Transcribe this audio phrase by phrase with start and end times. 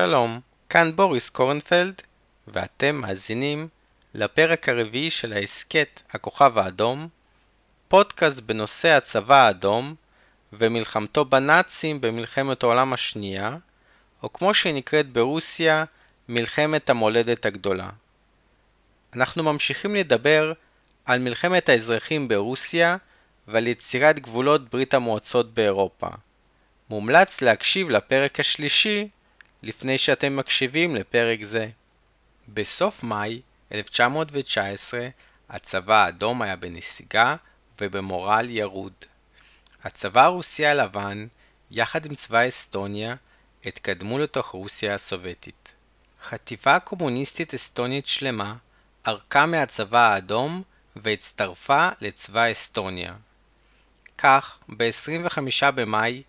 [0.00, 2.02] שלום, כאן בוריס קורנפלד,
[2.48, 3.68] ואתם מאזינים
[4.14, 7.08] לפרק הרביעי של ההסכת הכוכב האדום,
[7.88, 9.94] פודקאסט בנושא הצבא האדום
[10.52, 13.56] ומלחמתו בנאצים במלחמת העולם השנייה,
[14.22, 15.84] או כמו שהיא נקראת ברוסיה,
[16.28, 17.90] מלחמת המולדת הגדולה.
[19.14, 20.52] אנחנו ממשיכים לדבר
[21.04, 22.96] על מלחמת האזרחים ברוסיה
[23.48, 26.08] ועל יצירת גבולות ברית המועצות באירופה.
[26.90, 29.08] מומלץ להקשיב לפרק השלישי
[29.62, 31.68] לפני שאתם מקשיבים לפרק זה.
[32.48, 33.40] בסוף מאי
[33.72, 35.08] 1919
[35.48, 37.36] הצבא האדום היה בנסיגה
[37.80, 38.92] ובמורל ירוד.
[39.84, 41.26] הצבא הרוסי הלבן,
[41.70, 43.14] יחד עם צבא אסטוניה,
[43.64, 45.74] התקדמו לתוך רוסיה הסובייטית.
[46.22, 48.54] חטיבה קומוניסטית אסטונית שלמה
[49.04, 50.62] ערקה מהצבא האדום
[50.96, 53.14] והצטרפה לצבא אסטוניה.
[54.18, 56.22] כך, ב-25 במאי,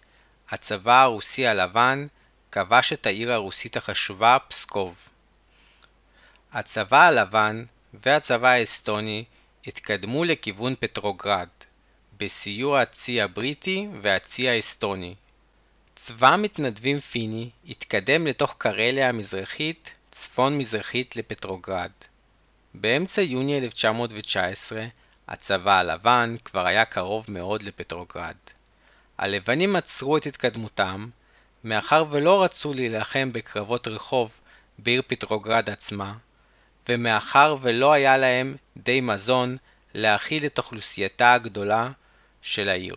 [0.49, 2.08] הצבא הרוסי הלבן
[2.52, 5.09] כבש את העיר הרוסית החשובה פסקוב.
[6.52, 9.23] הצבא הלבן והצבא האסטוני
[9.67, 11.47] התקדמו לכיוון פטרוגרד,
[12.17, 15.16] בסיוע הצי הבריטי והצי האסטוני.
[15.95, 21.92] צבא מתנדבים פיני התקדם לתוך קרליה המזרחית, צפון-מזרחית לפטרוגרד.
[22.73, 24.86] באמצע יוני 1919,
[25.27, 28.36] הצבא הלבן כבר היה קרוב מאוד לפטרוגרד.
[29.17, 31.09] הלבנים עצרו את התקדמותם,
[31.63, 34.39] מאחר ולא רצו להילחם בקרבות רחוב
[34.77, 36.13] בעיר פטרוגרד עצמה,
[36.89, 39.57] ומאחר ולא היה להם די מזון
[39.93, 41.91] להאכיל את אוכלוסייתה הגדולה
[42.41, 42.95] של העיר.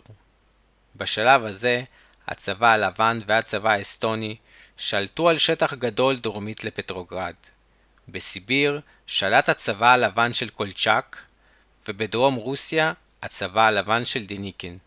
[0.97, 1.83] בשלב הזה,
[2.29, 4.37] הצבא הלבן והצבא האסטוני
[4.77, 7.35] שלטו על שטח גדול דרומית לפטרוגרד.
[8.09, 11.17] בסיביר שלט הצבא הלבן של קולצ'אק,
[11.89, 14.79] ובדרום רוסיה הצבא הלבן של דיניקין.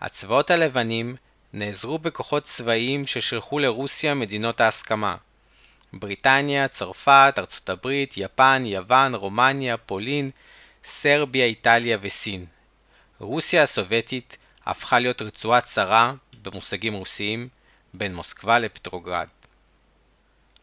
[0.00, 1.16] הצבאות הלבנים
[1.52, 5.16] נעזרו בכוחות צבאיים ששלחו לרוסיה מדינות ההסכמה
[5.92, 10.30] בריטניה, צרפת, ארצות הברית, יפן, יוון, רומניה, פולין,
[10.84, 12.46] סרביה, איטליה וסין.
[13.18, 17.48] רוסיה הסובייטית הפכה להיות רצועה צרה, במושגים רוסיים,
[17.94, 19.26] בין מוסקבה לפטרוגרד.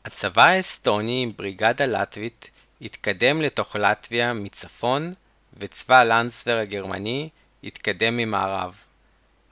[0.06, 2.50] הצבא האסטוני עם בריגדה לטבית
[2.81, 5.13] התקדם לתוך לטביה מצפון,
[5.57, 7.29] וצבא לנדסבר הגרמני
[7.63, 8.75] התקדם ממערב.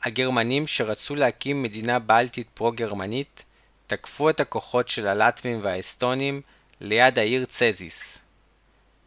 [0.03, 3.43] הגרמנים שרצו להקים מדינה בלטית פרו-גרמנית
[3.87, 6.41] תקפו את הכוחות של הלטבים והאסטונים
[6.81, 8.17] ליד העיר צזיס.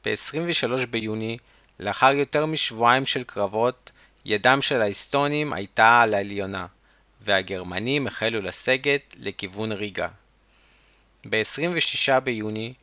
[0.04, 1.38] ב-23 ביוני,
[1.80, 3.90] לאחר יותר משבועיים של קרבות,
[4.24, 6.66] ידם של האסטונים הייתה על העליונה,
[7.20, 10.08] והגרמנים החלו לסגת לכיוון ריגה.
[11.28, 12.74] ב-26 ביוני,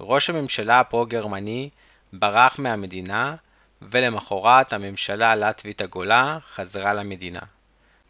[0.00, 1.68] ראש הממשלה הפרו-גרמני
[2.12, 3.36] ברח מהמדינה,
[3.82, 7.40] ולמחרת הממשלה הלטבית הגולה חזרה למדינה.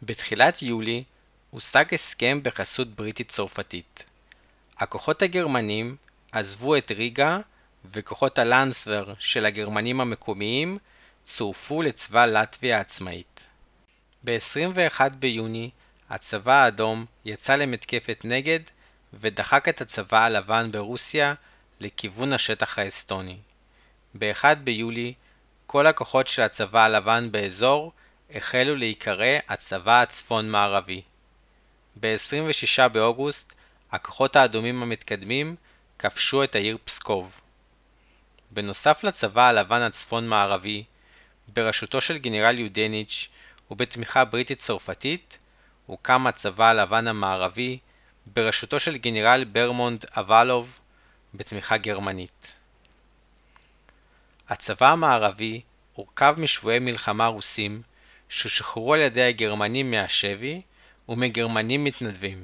[0.03, 1.03] בתחילת יולי
[1.49, 4.03] הושג הסכם בחסות בריטית צרפתית.
[4.77, 5.95] הכוחות הגרמנים
[6.31, 7.39] עזבו את ריגה
[7.91, 10.77] וכוחות הלנסבר של הגרמנים המקומיים
[11.23, 13.45] צורפו לצבא לטביה העצמאית.
[14.23, 15.69] ב-21 ביוני
[16.09, 18.59] הצבא האדום יצא למתקפת נגד
[19.13, 21.33] ודחק את הצבא הלבן ברוסיה
[21.79, 23.37] לכיוון השטח האסטוני.
[24.19, 25.13] ב-1 ביולי
[25.75, 27.91] כל הכוחות של הצבא הלבן באזור
[28.35, 31.01] החלו להיקרא הצבא הצפון-מערבי.
[31.99, 33.53] ב-26 באוגוסט
[33.91, 35.55] הכוחות האדומים המתקדמים
[35.99, 37.41] כבשו את העיר פסקוב.
[38.51, 40.83] בנוסף לצבא הלבן הצפון-מערבי,
[41.47, 43.29] בראשותו של גנרל יודניץ'
[43.71, 45.37] ובתמיכה בריטית-צרפתית,
[45.85, 47.77] הוקם הצבא הלבן המערבי
[48.25, 50.79] בראשותו של גנרל ברמונד אבלוב
[51.33, 52.53] בתמיכה גרמנית.
[54.49, 55.61] הצבא המערבי
[55.93, 57.81] הורכב משבויי מלחמה רוסים
[58.29, 60.61] ששוחררו על ידי הגרמנים מהשבי
[61.09, 62.43] ומגרמנים מתנדבים.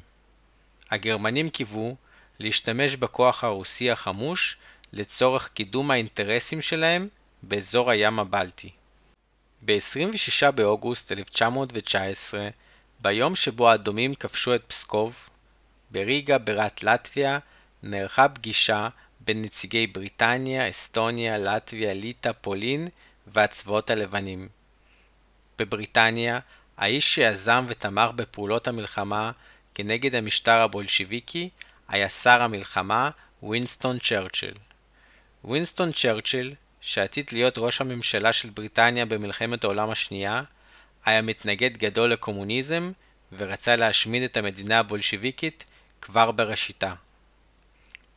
[0.92, 1.96] הגרמנים קיוו
[2.40, 4.58] להשתמש בכוח הרוסי החמוש
[4.94, 7.08] לצורך קידום האינטרסים שלהם
[7.44, 8.70] באזור הים הבלטי.
[9.66, 12.50] ב-26 באוגוסט 1919,
[13.00, 15.30] ביום שבו האדומים כבשו את פסקוב,
[15.92, 17.40] בריגה בירת לטביה
[17.84, 18.90] נערכה פגישה
[19.26, 22.88] בין נציגי בריטניה, אסטוניה, לטביה, ליטא, פולין
[23.28, 24.50] והצבאות הלבנים.
[25.60, 26.40] בבריטניה,
[26.78, 29.32] האיש שיזם ותמך בפעולות המלחמה
[29.76, 31.50] כנגד המשטר הבולשיביקי
[31.88, 33.10] היה שר המלחמה
[33.44, 34.54] וינסטון צ'רצ'יל.
[35.44, 40.44] וינסטון צ'רצ'יל, שעתיד להיות ראש הממשלה של בריטניה במלחמת העולם השנייה,
[41.06, 42.92] היה מתנגד גדול לקומוניזם
[43.38, 45.64] ורצה להשמיד את המדינה הבולשיביקית
[46.02, 46.94] כבר בראשיתה.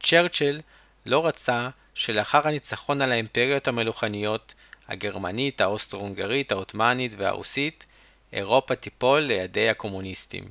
[0.03, 0.61] צ'רצ'יל
[1.07, 4.55] לא רצה שלאחר הניצחון על האימפריות המלוכניות,
[4.89, 7.87] הגרמנית, האוסטרו-הונגרית, העות'מאנית והרוסית,
[8.33, 10.45] אירופה תיפול לידי הקומוניסטים.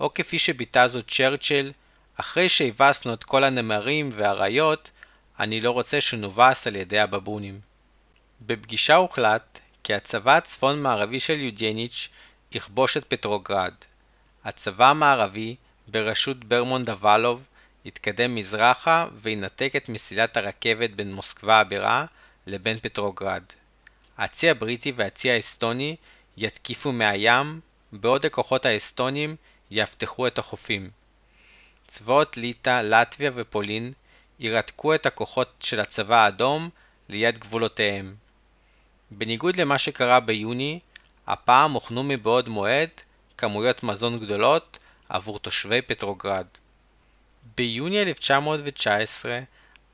[0.00, 1.72] או כפי שביטא זאת צ'רצ'יל,
[2.16, 4.90] אחרי שהבסנו את כל הנמרים והאריות,
[5.40, 7.60] אני לא רוצה שנובס על ידי הבבונים.
[8.40, 12.08] בפגישה הוחלט כי הצבא הצפון-מערבי של יודיניץ'
[12.52, 13.74] יכבוש את פטרוגרד.
[14.44, 15.56] הצבא המערבי,
[15.88, 17.46] בראשות ברמון דוולוב,
[17.88, 22.04] יתקדם מזרחה וינתק את מסילת הרכבת בין מוסקבה הבירה
[22.46, 23.42] לבין פטרוגרד.
[24.18, 25.96] הצי הבריטי והצי האסטוני
[26.36, 27.60] יתקיפו מהים,
[27.92, 29.36] בעוד הכוחות האסטונים
[29.70, 30.90] יאבטחו את החופים.
[31.88, 33.92] צבאות ליטא, לטביה ופולין
[34.38, 36.68] ירתקו את הכוחות של הצבא האדום
[37.08, 38.14] ליד גבולותיהם.
[39.10, 40.80] בניגוד למה שקרה ביוני,
[41.26, 42.90] הפעם הוכנו מבעוד מועד
[43.38, 46.46] כמויות מזון גדולות עבור תושבי פטרוגרד.
[47.56, 49.40] ביוני 1919,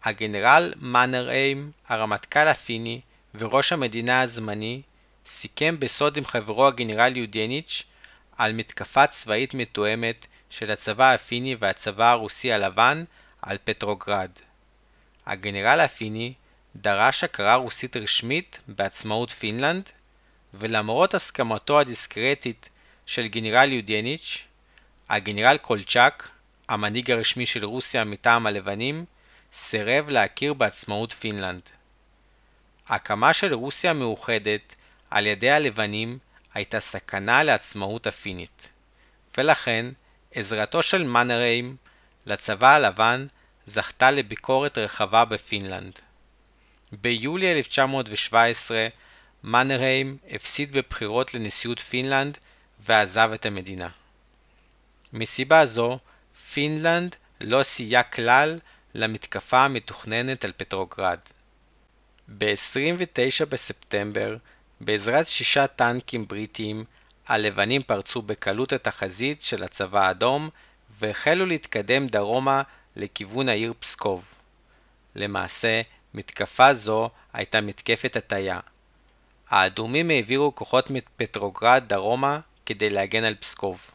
[0.03, 3.01] הגנרל מנרהיים, הרמטכ"ל הפיני
[3.35, 4.83] וראש המדינה הזמני,
[5.27, 7.83] סיכם בסוד עם חברו הגנרל יודיניץ'
[8.37, 13.05] על מתקפה צבאית מתואמת של הצבא הפיני והצבא הרוסי הלבן
[13.43, 14.31] על פטרוגרד.
[15.27, 16.33] הגנרל הפיני
[16.77, 19.91] דרש הכרה רוסית רשמית בעצמאות פינלנד,
[20.55, 22.69] ולמרות הסכמתו הדיסקרטית
[23.07, 24.45] של גנרל יודיניץ',
[25.09, 26.29] הגנרל קולצ'אק,
[26.69, 29.05] המנהיג הרשמי של רוסיה מטעם הלבנים,
[29.53, 31.63] סירב להכיר בעצמאות פינלנד.
[32.89, 34.75] הקמה של רוסיה מאוחדת
[35.11, 36.19] על ידי הלבנים
[36.55, 38.69] הייתה סכנה לעצמאות הפינית,
[39.39, 39.87] ולכן
[40.35, 41.77] עזרתו של מנרהיים
[42.27, 43.27] לצבא הלבן
[43.67, 45.99] זכתה לביקורת רחבה בפינלנד.
[46.93, 48.89] ביולי 1917
[49.45, 52.39] מנרהיים הפסיד בבחירות לנשיאות פינלנד
[52.81, 53.89] ועזב את המדינה.
[55.13, 55.99] מסיבה זו,
[56.55, 58.59] פינלנד לא סייעה כלל
[58.95, 61.19] למתקפה המתוכננת על פטרוגרד.
[62.39, 64.37] ב-29 בספטמבר,
[64.81, 66.85] בעזרת שישה טנקים בריטיים,
[67.27, 70.49] הלבנים פרצו בקלות את החזית של הצבא האדום
[70.99, 72.63] והחלו להתקדם דרומה
[72.97, 74.35] לכיוון העיר פסקוב.
[75.15, 75.83] למעשה,
[76.15, 78.61] מתקפה זו הייתה מתקפת הטיה.
[79.49, 83.91] האדומים העבירו כוחות מפטרוגרד דרומה כדי להגן על פסקוב,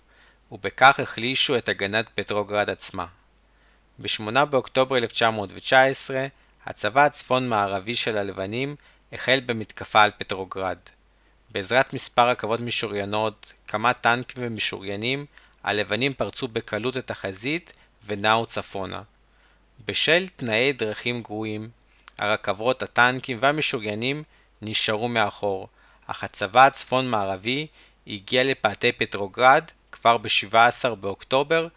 [0.52, 3.06] ובכך החלישו את הגנת פטרוגרד עצמה.
[4.00, 6.28] ב-8 באוקטובר 1919,
[6.66, 8.76] הצבא הצפון-מערבי של הלבנים
[9.14, 10.78] החל במתקפה על פטרוגרד.
[11.52, 15.26] בעזרת מספר רכבות משוריינות, כמה טנקים ומשוריינים,
[15.64, 17.74] הלבנים פרצו בקלות את החזית
[18.06, 19.02] ונעו צפונה.
[19.86, 21.70] בשל תנאי דרכים גרועים,
[22.18, 24.24] הרכבות, הטנקים והמשוריינים
[24.62, 25.68] נשארו מאחור,
[26.06, 27.68] אך הצבא הצפון-מערבי
[28.08, 29.64] הגיע לפאתי פטרוגרד
[30.02, 31.68] כבר ב-17 באוקטובר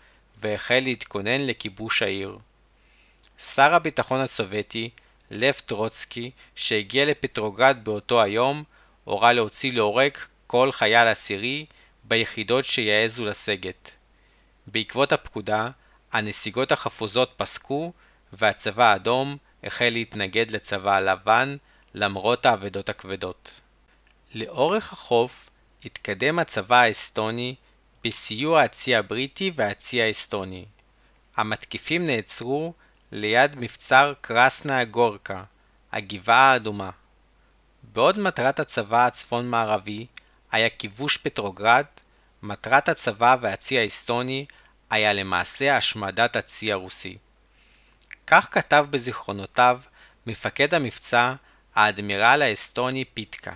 [0.41, 2.39] והחל להתכונן לכיבוש העיר.
[3.39, 4.91] שר הביטחון הסובייטי,
[5.31, 8.65] לב טרוצקי, שהגיע לפטרוגרד באותו היום,
[9.05, 10.11] הורה להוציא להורג
[10.47, 11.67] כל חייל עשירי
[12.05, 13.91] ביחידות שיעזו לסגת.
[14.67, 15.71] בעקבות הפקודה,
[16.13, 17.93] הנסיגות החפוזות פסקו
[18.33, 21.57] והצבא האדום החל להתנגד לצבא הלבן
[21.95, 23.61] למרות האבדות הכבדות.
[24.35, 25.51] לאורך החוף
[25.85, 27.55] התקדם הצבא האסטוני
[28.05, 30.65] בסיוע הצי הבריטי והצי האסטוני.
[31.37, 32.75] המתקיפים נעצרו
[33.13, 35.45] ליד מבצר קרסנה גורקה,
[35.93, 36.91] הגבעה האדומה.
[37.83, 40.07] בעוד מטרת הצבא הצפון-מערבי
[40.53, 41.85] היה כיבוש פטרוגרד,
[42.43, 44.47] מטרת הצבא והצי האסטוני
[44.91, 47.17] היה למעשה השמדת הצי הרוסי.
[48.27, 49.81] כך כתב בזיכרונותיו
[50.27, 51.35] מפקד המבצע
[51.75, 53.53] האדמירל האסטוני פיטקה.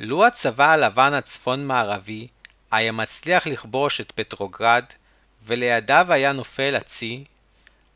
[0.00, 2.28] לו הצבא הלבן הצפון-מערבי
[2.70, 4.84] היה מצליח לכבוש את פטרוגרד
[5.46, 7.24] ולידיו היה נופל הצי,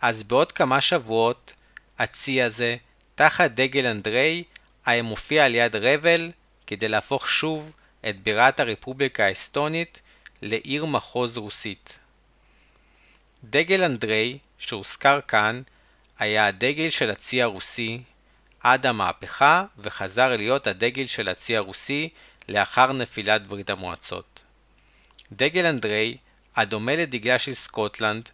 [0.01, 1.53] אז בעוד כמה שבועות
[1.99, 2.77] הצי הזה,
[3.15, 4.45] תחת דגל אנדריי,
[4.87, 6.31] היה מופיע על יד רבל
[6.67, 7.73] כדי להפוך שוב
[8.09, 10.01] את בירת הרפובליקה האסטונית
[10.43, 11.99] לעיר מחוז רוסית.
[13.45, 15.63] דגל אנדריי, שהוזכר כאן,
[16.19, 18.03] היה הדגל של הצי הרוסי
[18.61, 22.09] עד המהפכה וחזר להיות הדגל של הצי הרוסי
[22.49, 24.45] לאחר נפילת ברית המועצות.
[25.37, 26.17] דגל אנדריי,
[26.57, 28.29] הדומה לדגלה של סקוטלנד,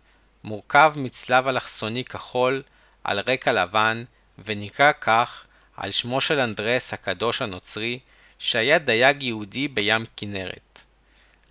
[0.45, 2.63] מורכב מצלב אלכסוני כחול
[3.05, 4.05] על רקע לבן
[4.45, 5.45] ונקרא כך
[5.77, 7.99] על שמו של אנדרס הקדוש הנוצרי
[8.39, 10.83] שהיה דייג יהודי בים כנרת.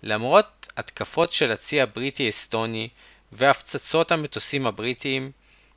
[0.02, 2.88] למרות התקפות של הצי הבריטי-אסטוני
[3.32, 5.30] והפצצות המטוסים הבריטיים,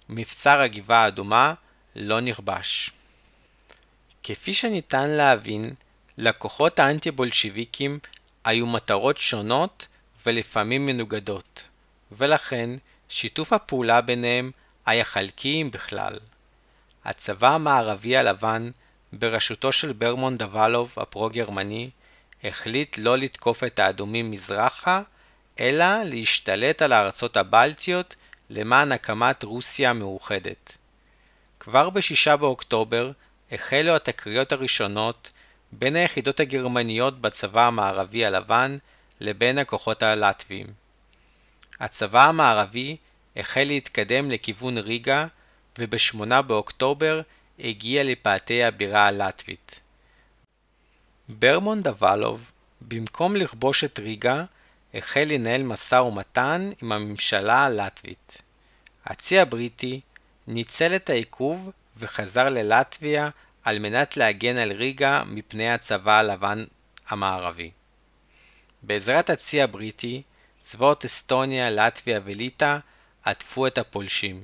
[0.09, 1.53] מבצר הגבעה האדומה
[1.95, 2.91] לא נכבש.
[4.23, 5.73] כפי שניתן להבין,
[6.17, 7.99] לכוחות האנטי-בולשיביקים
[8.45, 9.87] היו מטרות שונות
[10.25, 11.63] ולפעמים מנוגדות,
[12.11, 12.69] ולכן
[13.09, 14.51] שיתוף הפעולה ביניהם
[14.85, 16.19] היה חלקי אם בכלל.
[17.05, 18.71] הצבא המערבי הלבן,
[19.13, 21.89] בראשותו של ברמון דוולוב הפרו-גרמני,
[22.43, 25.01] החליט לא לתקוף את האדומים מזרחה,
[25.59, 28.15] אלא להשתלט על הארצות הבלטיות
[28.49, 30.77] למען הקמת רוסיה מאוחדת.
[31.59, 33.11] כבר ב-6 באוקטובר
[33.51, 35.29] החלו התקריות הראשונות
[35.71, 38.77] בין היחידות הגרמניות בצבא המערבי הלבן
[39.19, 40.67] לבין הכוחות הלטביים.
[41.79, 42.97] הצבא המערבי
[43.35, 45.27] החל להתקדם לכיוון ריגה
[45.77, 47.21] וב-8 באוקטובר
[47.59, 49.79] הגיע לפאתי הבירה הלטבית.
[51.29, 52.51] ברמון דבלוב,
[52.81, 54.45] במקום לכבוש את ריגה,
[54.93, 58.37] החל לנהל משא ומתן עם הממשלה הלטבית.
[59.05, 60.01] הצי הבריטי
[60.47, 63.29] ניצל את העיכוב וחזר ללטביה
[63.63, 66.65] על מנת להגן על ריגה מפני הצבא הלבן
[67.07, 67.71] המערבי.
[68.83, 70.21] בעזרת הצי הבריטי,
[70.59, 72.77] צבאות אסטוניה, לטביה וליטא
[73.23, 74.43] עטפו את הפולשים.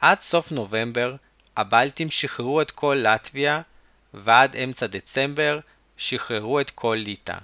[0.00, 1.16] עד סוף נובמבר
[1.56, 3.62] הבלטים שחררו את כל לטביה
[4.14, 5.60] ועד אמצע דצמבר
[5.96, 7.38] שחררו את כל ליטא.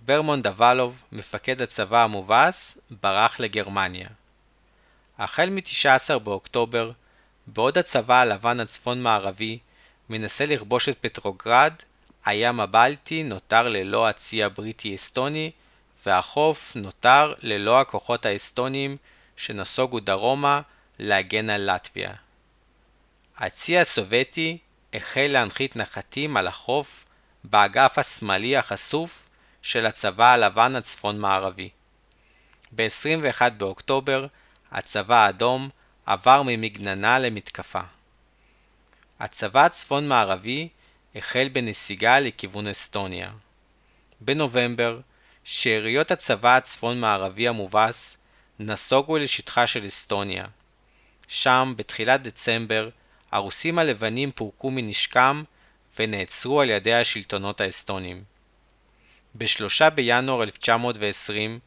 [0.00, 4.08] ברמון דבלוב, מפקד הצבא המובס, ברח לגרמניה.
[5.18, 6.90] החל מ-19 באוקטובר,
[7.46, 9.58] בעוד הצבא הלבן הצפון-מערבי
[10.08, 11.72] מנסה לכבוש את פטרוגרד,
[12.24, 15.50] הים הבלטי נותר ללא הצי הבריטי-אסטוני,
[16.06, 18.96] והחוף נותר ללא הכוחות האסטוניים
[19.36, 20.60] שנסוגו דרומה
[20.98, 22.12] להגן על לטביה.
[23.36, 24.58] הצי הסובייטי
[24.94, 27.04] החל להנחית נחתים על החוף
[27.44, 29.28] באגף השמאלי החשוף
[29.62, 31.68] של הצבא הלבן הצפון-מערבי.
[32.76, 34.26] ב-21 באוקטובר
[34.72, 35.68] הצבא האדום
[36.06, 37.80] עבר ממגננה למתקפה.
[39.20, 40.68] הצבא הצפון-מערבי
[41.14, 43.30] החל בנסיגה לכיוון אסטוניה.
[44.20, 45.00] בנובמבר,
[45.44, 48.16] שאריות הצבא הצפון-מערבי המובס
[48.60, 50.44] נסוגו לשטחה של אסטוניה.
[51.28, 52.88] שם, בתחילת דצמבר,
[53.30, 55.42] הרוסים הלבנים פורקו מנשקם
[55.98, 58.24] ונעצרו על ידי השלטונות האסטונים.
[59.34, 61.58] ב-3 בינואר 1920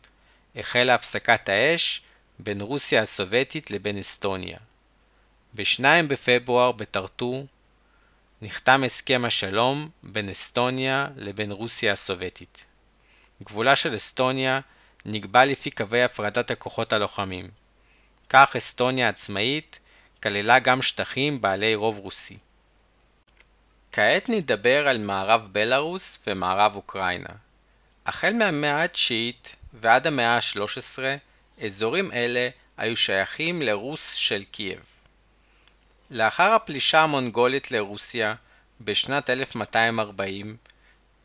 [0.55, 2.01] החלה הפסקת האש
[2.39, 4.57] בין רוסיה הסובייטית לבין אסטוניה.
[5.53, 7.45] ב-2 בפברואר בטרטור
[8.41, 12.65] נחתם הסכם השלום בין אסטוניה לבין רוסיה הסובייטית.
[13.43, 14.59] גבולה של אסטוניה
[15.05, 17.49] נקבע לפי קווי הפרדת הכוחות הלוחמים.
[18.29, 19.79] כך אסטוניה עצמאית
[20.23, 22.37] כללה גם שטחים בעלי רוב רוסי.
[23.91, 27.29] כעת נדבר על מערב בלארוס ומערב אוקראינה.
[28.05, 30.99] החל מהמאה התשיעית ועד המאה ה-13,
[31.63, 34.79] אזורים אלה היו שייכים לרוס של קייב.
[36.11, 38.35] לאחר הפלישה המונגולית לרוסיה
[38.81, 40.57] בשנת 1240,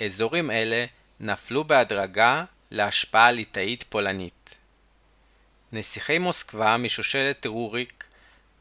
[0.05, 0.85] אזורים אלה
[1.21, 4.55] נפלו בהדרגה להשפעה ליטאית פולנית.
[5.73, 8.05] נסיכי מוסקבה משושלת רוריק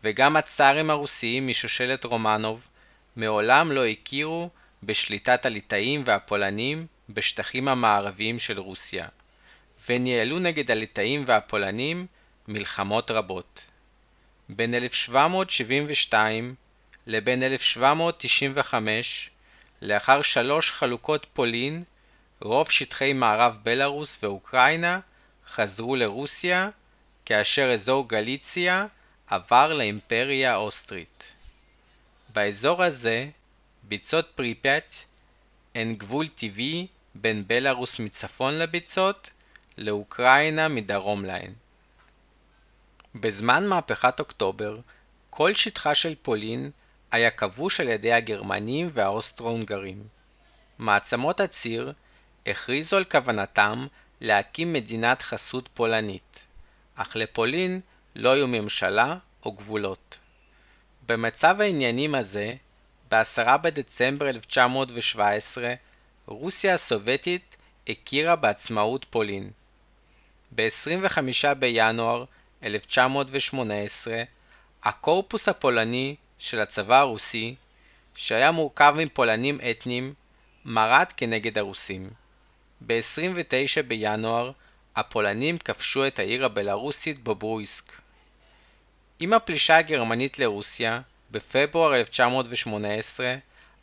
[0.03, 2.67] וגם הצארים הרוסיים משושלת רומנוב
[3.15, 4.49] מעולם לא הכירו
[4.83, 9.07] בשליטת הליטאים והפולנים בשטחים המערביים של רוסיה,
[9.89, 12.05] וניהלו נגד הליטאים והפולנים
[12.47, 13.65] מלחמות רבות.
[14.49, 16.55] בין 1772
[17.07, 19.29] לבין 1795,
[19.81, 21.83] לאחר שלוש חלוקות פולין,
[22.41, 24.99] רוב שטחי מערב בלארוס ואוקראינה
[25.49, 26.69] חזרו לרוסיה,
[27.25, 28.85] כאשר אזור גליציה
[29.27, 31.33] עבר לאימפריה האוסטרית.
[32.29, 33.29] באזור הזה,
[33.83, 34.93] ביצות פריפט
[35.75, 39.29] הן גבול טבעי בין בלארוס מצפון לביצות
[39.77, 41.53] לאוקראינה מדרום להן.
[43.15, 44.77] בזמן מהפכת אוקטובר,
[45.29, 46.71] כל שטחה של פולין
[47.11, 50.03] היה כבוש על ידי הגרמנים והאוסטרו-הונגרים.
[50.79, 51.93] מעצמות הציר
[52.45, 53.87] הכריזו על כוונתם
[54.21, 56.43] להקים מדינת חסות פולנית,
[56.95, 57.79] אך לפולין
[58.15, 60.17] לא היו ממשלה או גבולות.
[61.05, 62.53] במצב העניינים הזה,
[63.11, 65.73] ב-10 בדצמבר 1917,
[66.25, 67.57] רוסיה הסובייטית
[67.89, 69.51] הכירה בעצמאות פולין.
[70.55, 72.23] ב-25 בינואר
[72.63, 74.23] 1918,
[74.83, 77.55] הקורפוס הפולני של הצבא הרוסי,
[78.15, 80.13] שהיה מורכב מפולנים אתניים,
[80.65, 82.09] מרד כנגד הרוסים.
[82.81, 84.51] ב-29 בינואר,
[84.95, 88.01] הפולנים כבשו את העיר הבלארוסית בוברויסק.
[89.19, 93.35] עם הפלישה הגרמנית לרוסיה, בפברואר 1918,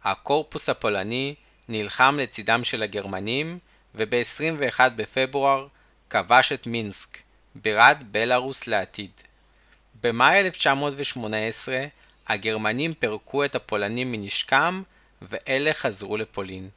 [0.04, 1.34] הקורפוס הפולני
[1.68, 3.58] נלחם לצידם של הגרמנים,
[3.94, 5.66] וב-21 בפברואר
[6.10, 7.18] כבש את מינסק,
[7.54, 9.10] בירת בלארוס לעתיד.
[10.02, 11.86] במאי 1918
[12.28, 14.82] הגרמנים פירקו את הפולנים מנשקם
[15.22, 16.68] ואלה חזרו לפולין.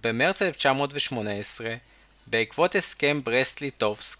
[0.00, 1.74] במרץ 1918,
[2.26, 4.18] בעקבות הסכם ברסט-ליטובסק,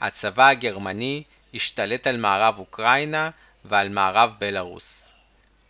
[0.00, 1.22] הצבא הגרמני
[1.54, 3.30] השתלט על מערב אוקראינה
[3.64, 5.08] ועל מערב בלארוס.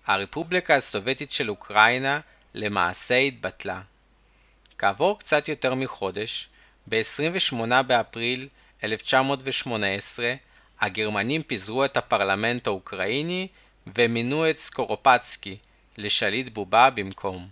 [0.07, 2.21] הרפובליקה הסובייטית של אוקראינה
[2.55, 3.81] למעשה התבטלה.
[4.79, 6.49] כעבור קצת יותר מחודש,
[6.89, 8.49] ב-28 באפריל
[8.85, 10.35] 1918
[10.81, 13.49] הגרמנים פיזרו את הפרלמנט האוקראיני
[13.87, 15.57] ומינו את סקורופצקי
[15.99, 17.49] לשליט בובה במקום.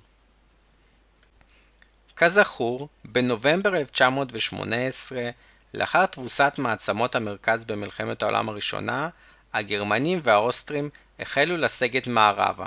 [2.16, 5.30] כזכור, בנובמבר 1918,
[5.74, 9.08] לאחר תבוסת מעצמות המרכז במלחמת העולם הראשונה,
[9.52, 12.66] הגרמנים והאוסטרים החלו לסגת מערבה.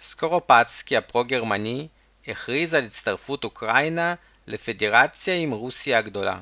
[0.00, 1.88] סקורופצקי הפרו-גרמני
[2.28, 4.14] הכריז על הצטרפות אוקראינה
[4.46, 6.40] לפדרציה עם רוסיה הגדולה.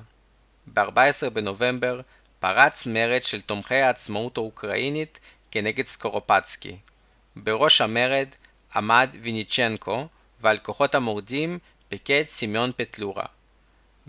[0.67, 2.01] ב-14 בנובמבר
[2.41, 6.77] פרץ מרד של תומכי העצמאות האוקראינית כנגד סקורופצקי.
[7.37, 8.29] בראש המרד
[8.75, 10.07] עמד ויניצ'נקו,
[10.41, 13.25] ועל כוחות המורדים פיקד סימון פטלורה.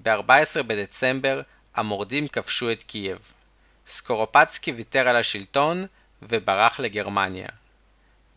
[0.03, 1.41] ב-14 בדצמבר
[1.75, 3.19] המורדים כבשו את קייב.
[3.87, 5.85] סקורופצקי ויתר על השלטון
[6.21, 7.47] וברח לגרמניה.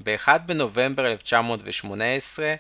[0.04, 2.54] ב-1 בנובמבר 1918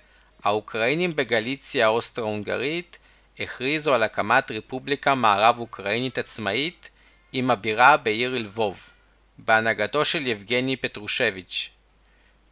[0.44, 2.98] האוקראינים בגליציה האוסטרו-הונגרית
[3.38, 6.90] הכריזו על הקמת רפובליקה מערב אוקראינית עצמאית
[7.32, 8.90] עם הבירה בעיר לבוב,
[9.38, 11.70] בהנהגתו של יבגני פטרושביץ'.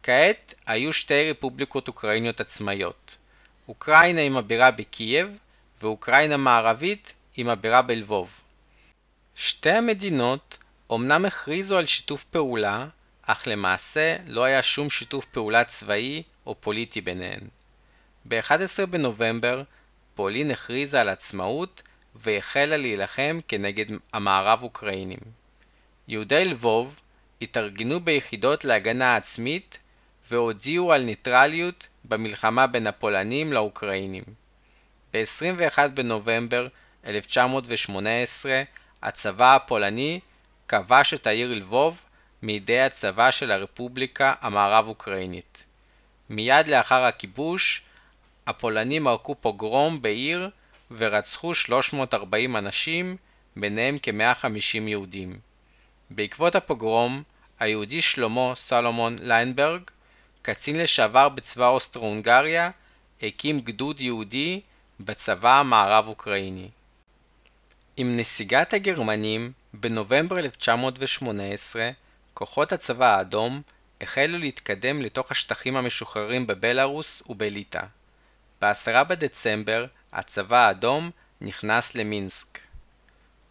[0.03, 3.17] כעת היו שתי רפובליקות אוקראיניות עצמאיות,
[3.67, 5.37] אוקראינה עם הבירה בקייב
[5.81, 8.41] ואוקראינה מערבית עם הבירה בלבוב.
[9.35, 10.57] שתי המדינות
[10.93, 12.87] אמנם הכריזו על שיתוף פעולה,
[13.21, 17.41] אך למעשה לא היה שום שיתוף פעולה צבאי או פוליטי ביניהן.
[18.25, 19.63] ב-11 בנובמבר
[20.15, 21.81] פולין הכריזה על עצמאות
[22.15, 25.19] והחלה להילחם כנגד המערב אוקראינים.
[26.07, 26.99] יהודי לבוב
[27.41, 29.79] התארגנו ביחידות להגנה עצמית
[30.29, 34.23] והודיעו על ניטרליות במלחמה בין הפולנים לאוקראינים.
[35.13, 36.67] ב-21 בנובמבר
[37.05, 38.63] 1918
[39.01, 40.19] הצבא הפולני
[40.67, 42.05] כבש את העיר לבוב
[42.41, 45.63] מידי הצבא של הרפובליקה המערב-אוקראינית.
[46.29, 47.81] מיד לאחר הכיבוש,
[48.47, 50.49] הפולנים ערכו פוגרום בעיר
[50.91, 53.17] ורצחו 340 אנשים,
[53.55, 55.39] ביניהם כ-150 יהודים.
[56.09, 57.23] בעקבות הפוגרום,
[57.59, 59.81] היהודי שלמה סלומון ליינברג,
[60.41, 62.69] קצין לשעבר בצבא אוסטרו-הונגריה,
[63.21, 64.61] הקים גדוד יהודי
[64.99, 66.69] בצבא המערב-אוקראיני.
[67.97, 71.89] עם נסיגת הגרמנים, בנובמבר 1918,
[72.33, 73.61] כוחות הצבא האדום
[74.01, 77.81] החלו להתקדם לתוך השטחים המשוחררים בבלארוס ובליטא.
[78.61, 82.59] ב-10 בדצמבר הצבא האדום נכנס למינסק.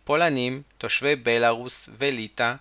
[0.05, 2.55] פולנים, תושבי בלארוס וליטא,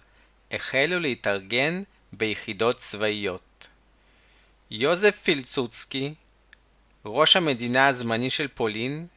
[0.51, 1.83] החלו להתארגן
[2.13, 3.67] ביחידות צבאיות.
[4.71, 6.13] יוזף פילצוצקי,
[7.05, 9.07] ראש המדינה הזמני של פולין,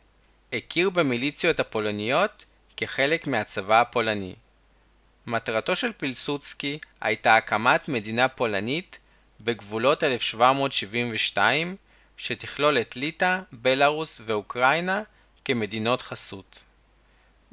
[0.53, 2.45] הכיר במיליציות הפולניות
[2.77, 4.35] כחלק מהצבא הפולני.
[5.27, 8.99] מטרתו של פילסוצקי הייתה הקמת מדינה פולנית
[9.41, 11.77] בגבולות 1772
[12.23, 15.03] שתכלול את ליטא, בלארוס ואוקראינה
[15.45, 16.63] כמדינות חסות.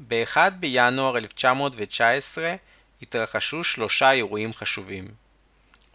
[0.08, 2.56] ב-1 בינואר 1919
[3.02, 5.08] התרחשו שלושה אירועים חשובים.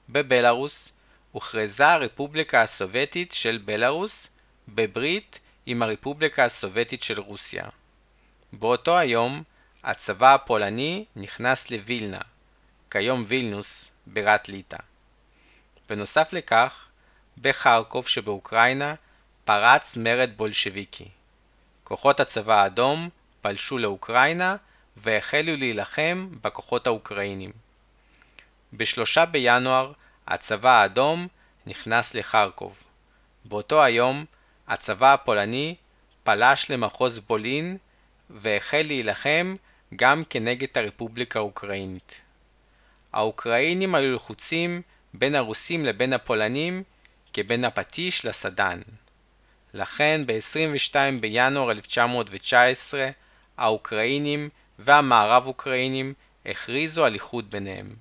[0.09, 0.93] בבלארוס
[1.33, 4.27] הוכרזה הרפובליקה הסובייטית של בלארוס
[4.69, 7.65] בברית עם הרפובליקה הסובייטית של רוסיה.
[8.53, 9.43] באותו היום
[9.85, 12.21] הצבא הפולני נכנס לווילנה,
[12.91, 14.79] כיום וילנוס, בירת ליטא.
[15.89, 16.84] בנוסף לכך,
[17.41, 18.95] בחרקוב שבאוקראינה
[19.45, 21.09] פרץ מרד בולשביקי.
[21.85, 23.09] כוחות הצבא האדום
[23.41, 24.57] פלשו לאוקראינה
[24.97, 27.53] והחלו להילחם בכוחות האוקראינים.
[28.73, 29.93] בשלושה בינואר
[30.27, 31.27] הצבא האדום
[31.67, 32.83] נכנס לחרקוב.
[33.45, 34.25] באותו היום
[34.69, 35.75] הצבא הפולני
[36.23, 37.77] פלש למחוז בולין
[38.31, 39.57] והחל להילחם
[39.97, 42.21] גם כנגד הרפובליקה האוקראינית.
[43.13, 44.83] האוקראינים היו לחוצים
[45.15, 46.83] בין הרוסים לבין הפולנים
[47.35, 48.81] כבין הפטיש לסדן.
[49.75, 53.09] לכן ב-22 בינואר 1919
[53.57, 56.15] האוקראינים והמערב אוקראינים
[56.47, 57.95] הכריזו על איחוד ביניהם.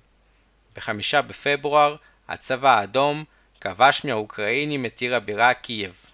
[0.76, 1.96] בחמישה בפברואר
[2.28, 3.24] הצבא האדום
[3.60, 6.06] כבש מהאוקראינים את עיר הבירה קייב.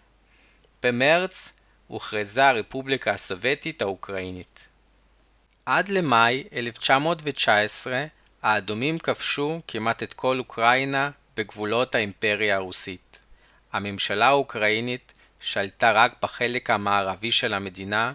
[0.82, 1.52] במרץ
[1.86, 4.66] הוכרזה הרפובליקה הסובייטית האוקראינית.
[5.66, 8.06] עד למאי 1919
[8.42, 13.09] האדומים כבשו כמעט את כל אוקראינה בגבולות האימפריה הרוסית.
[13.72, 18.12] הממשלה האוקראינית שלטה רק בחלק המערבי של המדינה,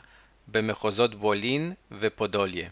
[0.48, 2.70] במחוזות בולין ופודוליה.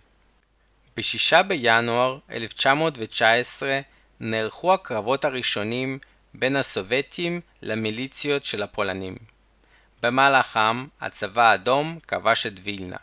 [0.97, 3.79] ב-6 בינואר 1919
[4.19, 5.99] נערכו הקרבות הראשונים
[6.33, 9.15] בין הסובייטים למיליציות של הפולנים.
[10.01, 12.97] במהלכם הצבא האדום כבש את וילנה.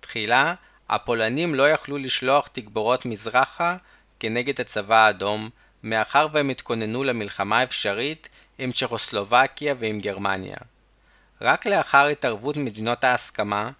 [0.00, 0.54] תחילה
[0.88, 3.76] הפולנים לא יכלו לשלוח תגבורות מזרחה
[4.20, 5.50] כנגד הצבא האדום,
[5.82, 10.56] מאחר והם התכוננו למלחמה אפשרית עם צ'כוסלובקיה ועם גרמניה.
[11.40, 13.70] רק לאחר התערבות מדינות ההסכמה,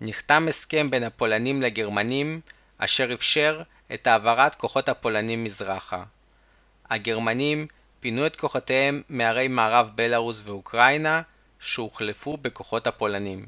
[0.00, 2.40] נחתם הסכם בין הפולנים לגרמנים,
[2.78, 3.62] אשר אפשר
[3.94, 6.02] את העברת כוחות הפולנים מזרחה.
[6.90, 7.66] הגרמנים
[8.00, 11.22] פינו את כוחותיהם מערי מערב בלארוס ואוקראינה,
[11.60, 13.46] שהוחלפו בכוחות הפולנים.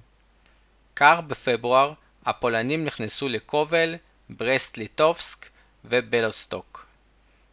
[0.97, 1.93] כך בפברואר
[2.27, 3.95] הפולנים נכנסו לקובל,
[4.31, 5.47] ברסט ליטובסק
[5.85, 6.87] ובלוסטוק.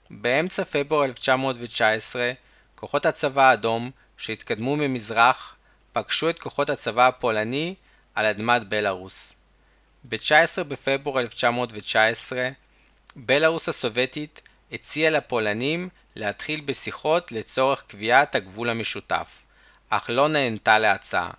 [0.10, 2.32] באמצע פברואר 1919
[2.84, 5.56] כוחות הצבא האדום שהתקדמו ממזרח
[5.92, 7.76] פגשו את כוחות הצבא הפולני
[8.16, 9.34] על אדמת בלארוס.
[10.04, 12.50] ב-19 בפברואר 1919
[13.16, 14.42] בלארוס הסובייטית
[14.72, 19.46] הציעה לפולנים להתחיל בשיחות לצורך קביעת הגבול המשותף,
[19.90, 21.32] אך לא נענתה להצעה.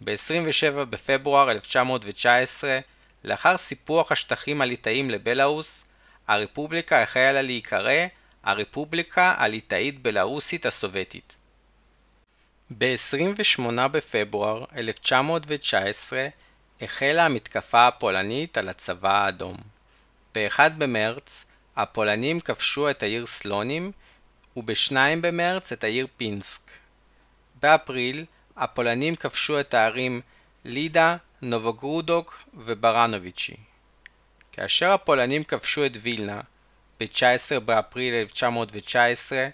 [0.00, 2.78] ב-27 בפברואר 1919,
[3.24, 5.84] לאחר סיפוח השטחים הליטאיים לבלארוס,
[6.28, 8.06] הרפובליקה החלה להיקרא
[8.46, 11.36] הרפובליקה הליטאית בלארוסית הסובייטית.
[12.78, 16.28] ב-28 בפברואר 1919
[16.80, 19.56] החלה המתקפה הפולנית על הצבא האדום.
[20.34, 21.44] ב-1 במרץ
[21.76, 23.92] הפולנים כבשו את העיר סלונים
[24.56, 26.60] וב-2 במרץ את העיר פינסק.
[27.62, 28.24] באפריל
[28.56, 30.20] הפולנים כבשו את הערים
[30.64, 33.56] לידה, נובוגרודוק וברנוביצ'י.
[34.52, 36.40] כאשר הפולנים כבשו את וילנה
[37.00, 39.48] ב-19 באפריל 1919,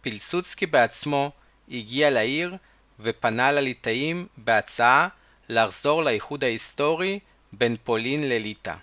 [0.00, 1.30] פילסוצקי בעצמו
[1.70, 2.56] הגיע לעיר
[3.00, 5.08] ופנה לליטאים בהצעה
[5.48, 7.18] לחזור לאיחוד ההיסטורי
[7.52, 8.74] בין פולין לליטא.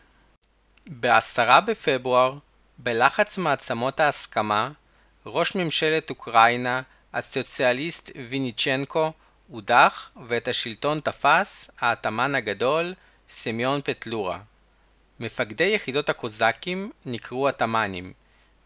[0.99, 2.37] ב-10 בפברואר,
[2.77, 4.71] בלחץ מעצמות ההסכמה,
[5.25, 6.81] ראש ממשלת אוקראינה,
[7.13, 9.11] הסוציאליסט ויניצ'נקו,
[9.47, 12.93] הודח ואת השלטון תפס האתמן הגדול
[13.29, 14.39] סמיון פטלורה.
[15.19, 18.13] מפקדי יחידות הקוזקים נקראו התמנים,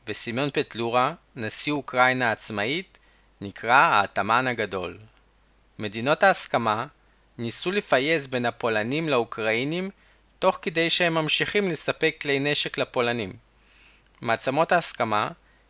[0.07, 2.97] וסמיון פטלורה, נשיא אוקראינה העצמאית,
[3.41, 4.97] נקרא האתמן הגדול.
[5.79, 6.85] מדינות ההסכמה
[7.37, 9.89] ניסו לפייס בין הפולנים לאוקראינים
[10.39, 13.33] תוך כדי שהם ממשיכים לספק כלי נשק לפולנים.
[14.21, 15.29] מעצמות ההסכמה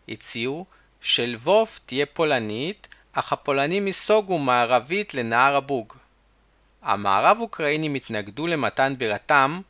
[0.09, 0.65] הציעו
[1.01, 5.93] שלבוב תהיה פולנית, אך הפולנים ייסוגו מערבית לנהר הבוג.
[6.81, 9.61] המערב אוקראינים התנגדו למתן בירתם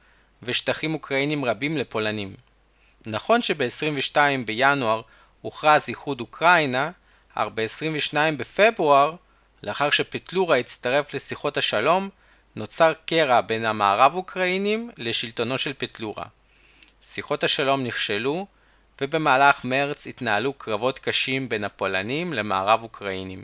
[0.43, 2.33] ושטחים אוקראינים רבים לפולנים.
[3.05, 5.01] נכון שב-22 בינואר
[5.41, 6.91] הוכרז איחוד אוקראינה,
[7.33, 9.15] אך ב-22 בפברואר,
[9.63, 12.09] לאחר שפטלורה הצטרף לשיחות השלום,
[12.55, 16.25] נוצר קרע בין המערב אוקראינים לשלטונו של פטלורה.
[17.03, 18.47] שיחות השלום נכשלו,
[19.01, 23.43] ובמהלך מרץ התנהלו קרבות קשים בין הפולנים למערב אוקראינים.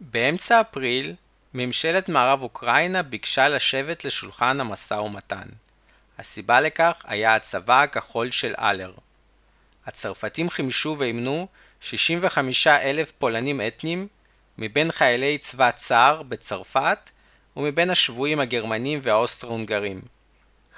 [0.00, 1.14] באמצע אפריל,
[1.54, 5.48] ממשלת מערב אוקראינה ביקשה לשבת לשולחן המשא ומתן.
[6.22, 8.92] הסיבה לכך היה הצבא הכחול של אלר.
[9.86, 11.46] הצרפתים חימשו ואימנו
[11.80, 14.08] 65 אלף פולנים אתניים
[14.58, 17.10] מבין חיילי צבא צאר בצרפת
[17.56, 20.00] ומבין השבויים הגרמנים והאוסטרו-הונגרים.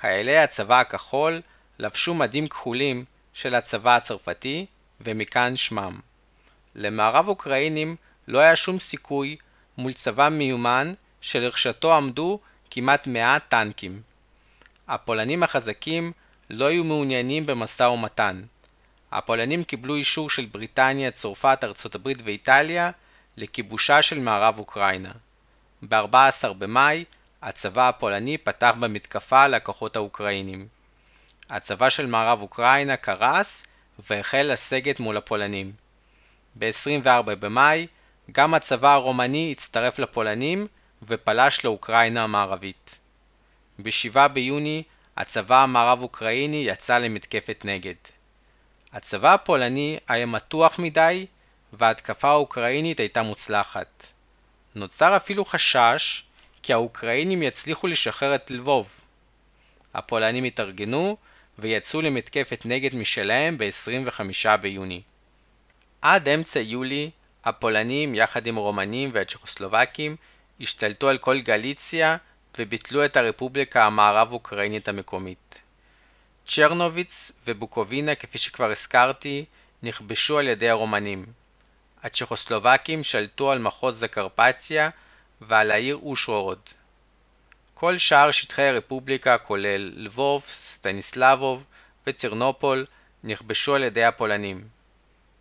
[0.01, 1.41] חיילי הצבא הכחול
[1.79, 3.05] לבשו מדים כחולים
[3.35, 4.67] של הצבא הצרפתי
[5.01, 6.01] ומכאן שמם.
[6.75, 7.97] למערב אוקראינים
[8.29, 9.37] לא היה שום סיכוי
[9.79, 14.14] מול צבא מיומן שלרשתו עמדו כמעט 100 טנקים.
[14.89, 16.13] הפולנים החזקים
[16.51, 18.43] לא היו מעוניינים במשא ומתן.
[19.13, 22.91] הפולנים קיבלו אישור של בריטניה, צרפת, ארצות הברית ואיטליה
[23.37, 25.13] לכיבושה של מערב אוקראינה.
[25.83, 27.05] ב-14 במאי
[27.43, 30.69] הצבא הפולני פתח במתקפה על הכוחות האוקראינים.
[31.51, 33.65] הצבא של מערב אוקראינה קרס
[34.11, 35.73] והחל לסגת מול הפולנים.
[36.59, 37.87] ב-24 במאי
[38.33, 40.67] גם הצבא הרומני הצטרף לפולנים
[41.03, 42.99] ופלש לאוקראינה המערבית.
[43.79, 44.83] ב-7 ביוני
[45.17, 47.95] הצבא המערב-אוקראיני יצא למתקפת נגד.
[48.93, 51.27] הצבא הפולני היה מתוח מדי
[51.73, 54.07] וההתקפה האוקראינית הייתה מוצלחת.
[54.75, 56.25] נוצר אפילו חשש
[56.63, 59.01] כי האוקראינים יצליחו לשחרר את לבוב.
[59.95, 61.17] הפולנים התארגנו
[61.59, 65.03] ויצאו למתקפת נגד משלהם ב-25 ביוני.
[66.03, 67.11] עד אמצע יולי
[67.45, 70.17] הפולנים יחד עם רומנים והצ'כוסלובקים
[70.61, 72.17] השתלטו על כל גליציה
[72.59, 75.61] וביטלו את הרפובליקה המערב-אוקראינית המקומית.
[76.47, 79.45] צ'רנוביץ ובוקובינה, כפי שכבר הזכרתי,
[79.83, 81.27] נכבשו על ידי הרומנים.
[82.03, 84.91] הצ'כוסלובקים שלטו על מחוז זקרפציה
[85.41, 86.59] ועל העיר אושרורוד.
[87.75, 91.65] כל שאר שטחי הרפובליקה כולל לבוב, סטניסלבוב
[92.07, 92.87] וצירנופול
[93.25, 94.65] נכבשו על ידי הפולנים.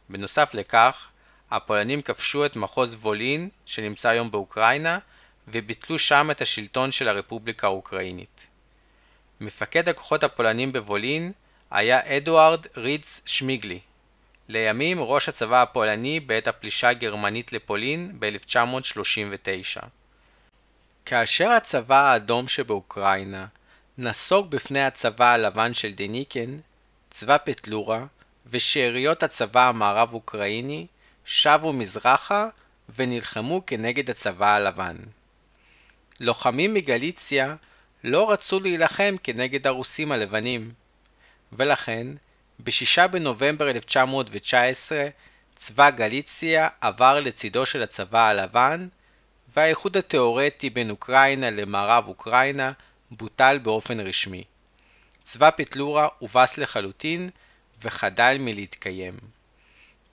[0.09, 1.09] בנוסף לכך,
[1.51, 4.99] הפולנים כבשו את מחוז וולין שנמצא היום באוקראינה
[5.47, 8.47] וביטלו שם את השלטון של הרפובליקה האוקראינית.
[9.41, 11.31] מפקד הכוחות הפולנים בוולין
[11.71, 13.79] היה אדוארד ריץ שמיגלי,
[14.49, 19.85] לימים ראש הצבא הפולני בעת הפלישה הגרמנית לפולין ב-1939.
[21.05, 23.45] כאשר הצבא האדום שבאוקראינה
[23.97, 26.57] נסוג בפני הצבא הלבן של דניקן,
[27.09, 28.05] צבא פטלורה
[28.45, 30.87] ושאריות הצבא המערב-אוקראיני
[31.25, 32.47] שבו מזרחה
[32.95, 34.95] ונלחמו כנגד הצבא הלבן.
[36.19, 37.55] לוחמים מגליציה
[38.03, 40.71] לא רצו להילחם כנגד הרוסים הלבנים,
[41.53, 42.07] ולכן
[42.59, 45.07] ב-6 בנובמבר 1919
[45.55, 48.87] צבא גליציה עבר לצידו של הצבא הלבן,
[49.55, 52.71] והאיחוד התאורטי בין אוקראינה למערב אוקראינה
[53.11, 54.43] בוטל באופן רשמי.
[55.23, 57.29] צבא פטלורה הובס לחלוטין
[57.81, 59.13] וחדל מלהתקיים.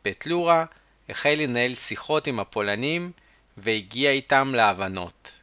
[0.02, 0.64] פטלורה
[1.08, 3.12] החל לנהל שיחות עם הפולנים
[3.56, 5.39] והגיע איתם להבנות.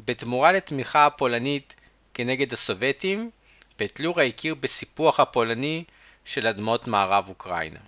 [0.00, 1.74] בתמורה לתמיכה הפולנית
[2.14, 3.30] כנגד הסובייטים,
[3.76, 5.84] פטלורה הכיר בסיפוח הפולני
[6.24, 7.80] של אדמות מערב אוקראינה.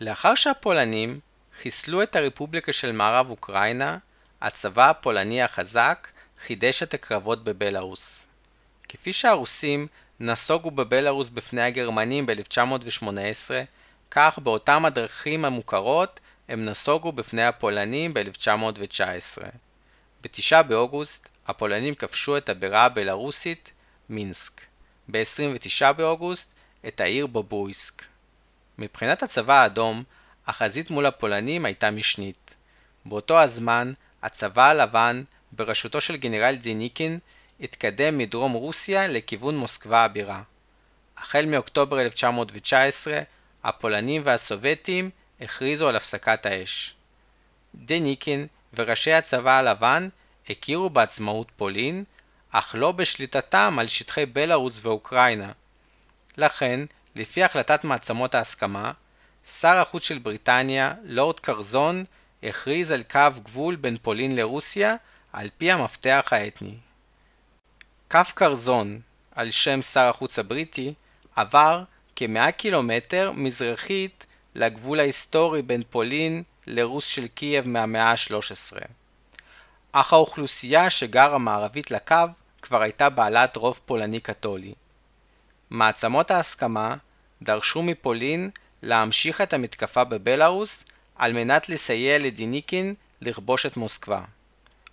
[0.00, 1.20] לאחר שהפולנים
[1.62, 3.98] חיסלו את הרפובליקה של מערב אוקראינה,
[4.40, 6.08] הצבא הפולני החזק
[6.46, 8.22] חידש את הקרבות בבלארוס.
[8.88, 9.86] כפי שהרוסים
[10.20, 13.50] נסוגו בבלארוס בפני הגרמנים ב-1918,
[14.10, 19.42] כך באותם הדרכים המוכרות הם נסוגו בפני הפולנים ב-1919.
[20.22, 23.70] ב-9 באוגוסט הפולנים כבשו את הבירה הבלארוסית
[24.08, 24.60] מינסק.
[25.08, 26.54] ב-29 באוגוסט
[26.88, 28.04] את העיר בובויסק.
[28.78, 30.02] מבחינת הצבא האדום,
[30.46, 32.54] החזית מול הפולנים הייתה משנית.
[33.04, 37.18] באותו הזמן, הצבא הלבן, בראשותו של גנרל זיניקין,
[37.60, 40.42] התקדם מדרום רוסיה לכיוון מוסקבה הבירה.
[41.16, 43.20] החל מאוקטובר 1919,
[43.64, 46.94] הפולנים והסובייטים הכריזו על הפסקת האש.
[47.74, 50.08] דניקין וראשי הצבא הלבן
[50.50, 52.04] הכירו בעצמאות פולין,
[52.50, 55.52] אך לא בשליטתם על שטחי בלארוס ואוקראינה.
[56.36, 56.80] לכן,
[57.16, 58.92] לפי החלטת מעצמות ההסכמה,
[59.60, 62.04] שר החוץ של בריטניה, לורד קרזון,
[62.42, 64.94] הכריז על קו גבול בין פולין לרוסיה
[65.32, 66.74] על פי המפתח האתני.
[68.10, 69.00] קו קרזון,
[69.34, 70.94] על שם שר החוץ הבריטי,
[71.36, 71.84] עבר
[72.16, 78.76] כמאה קילומטר מזרחית לגבול ההיסטורי בין פולין לרוס של קייב מהמאה ה-13.
[79.92, 82.16] אך האוכלוסייה שגרה מערבית לקו
[82.62, 84.74] כבר הייתה בעלת רוב פולני קתולי.
[85.70, 86.96] מעצמות ההסכמה
[87.42, 88.50] דרשו מפולין
[88.82, 90.84] להמשיך את המתקפה בבלארוס
[91.16, 94.20] על מנת לסייע לדיניקין לכבוש את מוסקבה.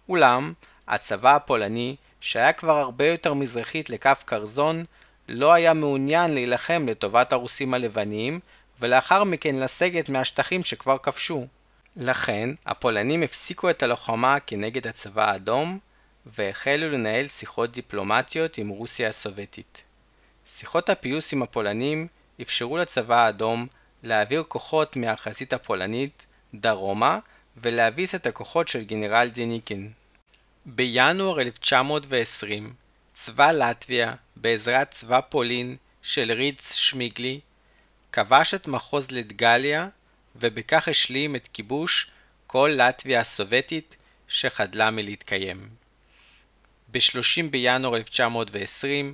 [0.09, 0.53] אולם,
[0.87, 4.85] הצבא הפולני, שהיה כבר הרבה יותר מזרחית לקו קרזון,
[5.27, 8.39] לא היה מעוניין להילחם לטובת הרוסים הלבניים,
[8.79, 11.47] ולאחר מכן לסגת מהשטחים שכבר כבשו.
[11.95, 15.79] לכן, הפולנים הפסיקו את הלוחמה כנגד הצבא האדום,
[16.25, 19.83] והחלו לנהל שיחות דיפלומטיות עם רוסיה הסובייטית.
[20.45, 22.07] שיחות הפיוס עם הפולנים
[22.41, 23.67] אפשרו לצבא האדום
[24.03, 27.19] להעביר כוחות מהחזית הפולנית דרומה
[27.57, 29.91] ולהביס את הכוחות של גנרל זיניקין.
[30.65, 32.73] בינואר 1920
[33.13, 37.39] צבא לטביה, בעזרת צבא פולין של ריץ שמיגלי,
[38.11, 39.87] כבש את מחוז לטגליה
[40.39, 42.11] ובכך השלים את כיבוש
[42.47, 43.97] כל לטביה הסובייטית
[44.27, 45.69] שחדלה מלהתקיים.
[46.91, 49.13] ב-30 בינואר 1920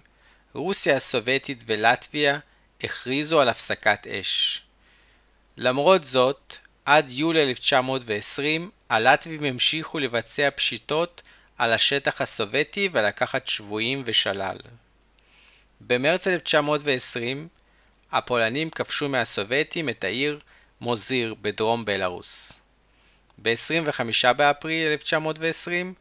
[0.53, 2.39] רוסיה הסובייטית ולטביה
[2.83, 4.61] הכריזו על הפסקת אש.
[5.57, 11.21] למרות זאת, עד יולי 1920 הלטבים המשיכו לבצע פשיטות
[11.57, 14.57] על השטח הסובייטי ולקחת שבויים ושלל.
[15.81, 17.47] במרץ 1920
[18.11, 20.39] הפולנים כבשו מהסובייטים את העיר
[20.81, 22.53] מוזיר בדרום בלארוס.
[23.37, 25.93] ב-25 באפריל 1920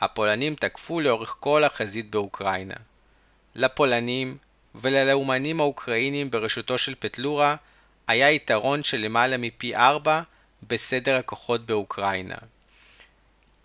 [0.00, 2.74] הפולנים תקפו לאורך כל החזית באוקראינה.
[3.54, 4.36] לפולנים
[4.74, 7.56] וללאומנים האוקראינים בראשותו של פטלורה
[8.06, 10.22] היה יתרון של למעלה מפי ארבע
[10.62, 12.36] בסדר הכוחות באוקראינה.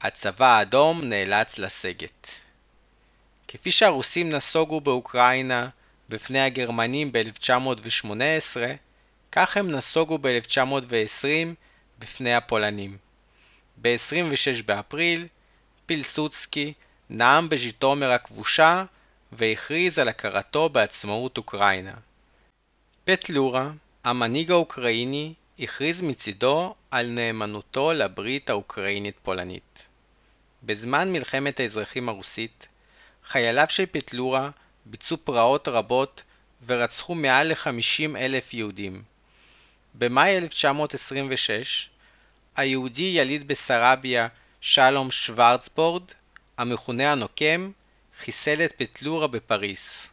[0.02, 2.28] הצבא האדום נאלץ לסגת.
[3.48, 5.70] כפי שהרוסים נסוגו באוקראינה
[6.10, 8.58] בפני הגרמנים ב-1918,
[9.36, 11.26] כך הם נסוגו ב-1920
[12.00, 12.98] בפני הפולנים.
[13.82, 15.28] ב-26 באפריל,
[15.86, 16.74] פילסוצקי
[17.10, 18.86] נאם בז'יטומר הכבושה
[19.32, 21.94] והכריז על הכרתו בעצמאות אוקראינה.
[23.04, 23.72] פטלורה,
[24.04, 29.86] המנהיג האוקראיני, הכריז מצידו על נאמנותו לברית האוקראינית-פולנית.
[30.64, 32.68] בזמן מלחמת האזרחים הרוסית,
[33.26, 34.50] חייליו של פטלורה
[34.86, 36.24] ביצעו פרעות רבות
[36.66, 39.13] ורצחו מעל ל-50 אלף יהודים.
[39.96, 41.90] במאי 1926,
[42.56, 44.28] היהודי יליד בסרביה
[44.62, 46.04] שלום שוורצבורד,
[46.58, 47.72] המכונה הנוקם,
[48.20, 50.10] חיסל את פטלורה בפריס.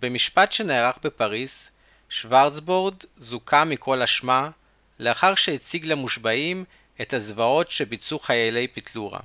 [0.00, 1.70] במשפט שנערך בפריס,
[2.08, 4.50] שוורצבורד זוכה מכל אשמה
[4.98, 6.64] לאחר שהציג למושבעים
[7.00, 9.20] את הזוועות שביצעו חיילי פטלורה.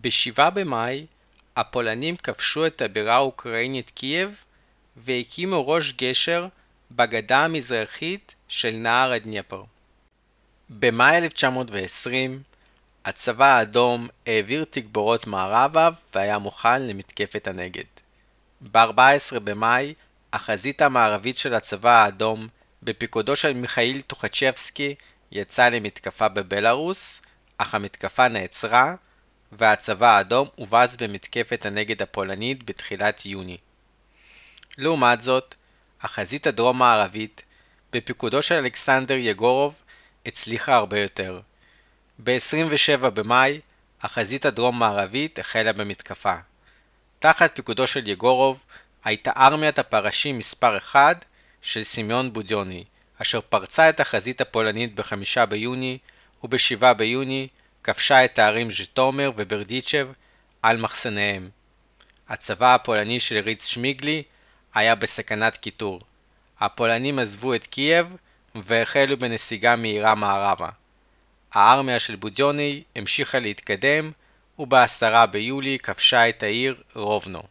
[0.00, 1.06] ב-7 במאי
[1.56, 4.44] הפולנים כבשו את הבירה האוקראינית קייב
[4.96, 6.46] והקימו ראש גשר
[6.90, 9.62] בגדה המזרחית של נהר הדניפר.
[10.70, 12.42] במאי 1920
[13.04, 17.84] הצבא האדום העביר תגבורות מערבה והיה מוכן למתקפת הנגד.
[18.72, 19.94] ב-14 במאי
[20.32, 22.48] החזית המערבית של הצבא האדום
[22.82, 24.94] בפיקודו של מיכאיל טוחצ'בסקי
[25.32, 27.20] יצא למתקפה בבלארוס,
[27.58, 28.94] אך המתקפה נעצרה
[29.52, 33.56] והצבא האדום הובס במתקפת הנגד הפולנית בתחילת יוני.
[34.78, 35.54] לעומת זאת,
[36.02, 37.42] החזית הדרום-מערבית,
[37.92, 39.74] בפיקודו של אלכסנדר יגורוב,
[40.26, 41.40] הצליחה הרבה יותר.
[42.18, 43.60] ב-27 במאי,
[44.02, 46.34] החזית הדרום-מערבית החלה במתקפה.
[47.18, 48.62] תחת פיקודו של יגורוב,
[49.04, 51.24] הייתה ארמיית הפרשים מספר 1
[51.62, 52.84] של סמיון בודיוני,
[53.22, 55.98] אשר פרצה את החזית הפולנית ב-5 ביוני,
[56.44, 57.48] וב-7 ביוני
[57.82, 60.08] כבשה את הערים ז'טומר וברדיצ'ב
[60.62, 61.50] על מחסניהם.
[62.28, 64.22] הצבא הפולני של רידז שמיגלי
[64.74, 66.00] היה בסכנת כיתור.
[66.60, 68.16] הפולנים עזבו את קייב
[68.54, 70.68] והחלו בנסיגה מהירה מערבה.
[71.52, 74.10] הארמיה של בודיוני המשיכה להתקדם
[74.58, 77.42] וב-10 ביולי כבשה את העיר רובנו.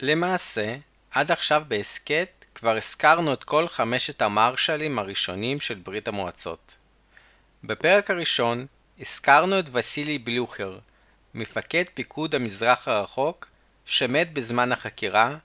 [0.00, 0.76] למעשה,
[1.10, 6.76] עד עכשיו בהסכת כבר הזכרנו את כל חמשת המרשלים הראשונים של ברית המועצות.
[7.64, 8.66] בפרק הראשון
[9.00, 10.78] הזכרנו את וסילי בלוכר,
[11.34, 13.48] מפקד פיקוד המזרח הרחוק,
[13.86, 15.36] שמת בזמן החקירה,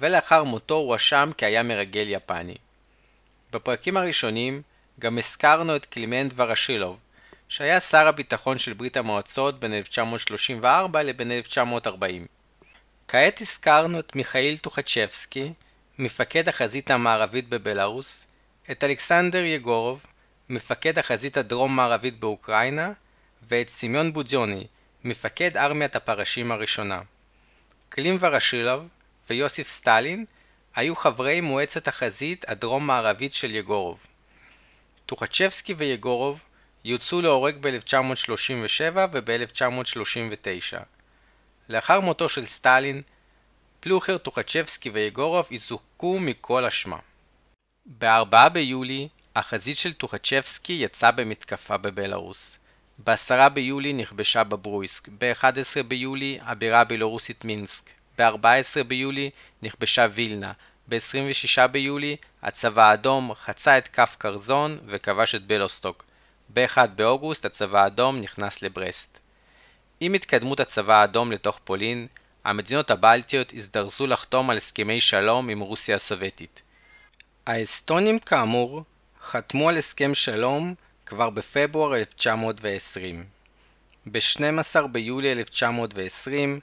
[0.00, 2.54] ולאחר מותו הואשם כי היה מרגל יפני.
[3.52, 4.62] בפרקים הראשונים
[4.98, 7.00] גם הזכרנו את קלימנט ורשילוב,
[7.48, 12.26] שהיה שר הביטחון של ברית המועצות בין 1934 לבין 1940.
[13.08, 15.52] כעת הזכרנו את מיכאיל טוחצ'בסקי,
[15.98, 18.24] מפקד החזית המערבית בבלארוס,
[18.70, 20.06] את אלכסנדר יגורוב,
[20.48, 22.92] מפקד החזית הדרום-מערבית באוקראינה,
[23.48, 24.66] ואת סמיון בודיוני,
[25.04, 27.00] מפקד ארמיית הפרשים הראשונה.
[27.88, 28.88] קלים וורושילוב
[29.30, 30.24] ויוסיף סטלין
[30.74, 34.06] היו חברי מועצת החזית הדרום-מערבית של יגורוב.
[35.06, 36.44] טוחצ'בסקי ויגורוב
[36.84, 40.78] יוצאו להורג ב-1937 וב-1939.
[41.68, 43.02] לאחר מותו של סטלין,
[43.80, 46.98] פלוכר, טוחצ'בסקי ויגורוב יזוכו מכל אשמה.
[47.86, 52.56] ב-4 ביולי החזית של טוחצ'בסקי יצאה במתקפה בבלארוס.
[53.04, 59.30] ב-10 ביולי נכבשה בברויסק, ב-11 ביולי הבירה הבלארוסית מינסק, ב-14 ביולי
[59.62, 60.52] נכבשה וילנה,
[60.88, 66.04] ב-26 ביולי הצבא האדום חצה את כף קרזון וכבש את בלוסטוק.
[66.54, 69.18] ב-1 באוגוסט הצבא האדום נכנס לברסט.
[70.00, 72.06] עם התקדמות הצבא האדום לתוך פולין,
[72.44, 76.62] המדינות הבלטיות הזדרזו לחתום על הסכמי שלום עם רוסיה הסובייטית.
[77.46, 78.84] האסטונים כאמור
[79.22, 80.74] חתמו על הסכם שלום
[81.06, 83.24] כבר בפברואר 1920.
[84.06, 86.60] ב-12 ביולי 1920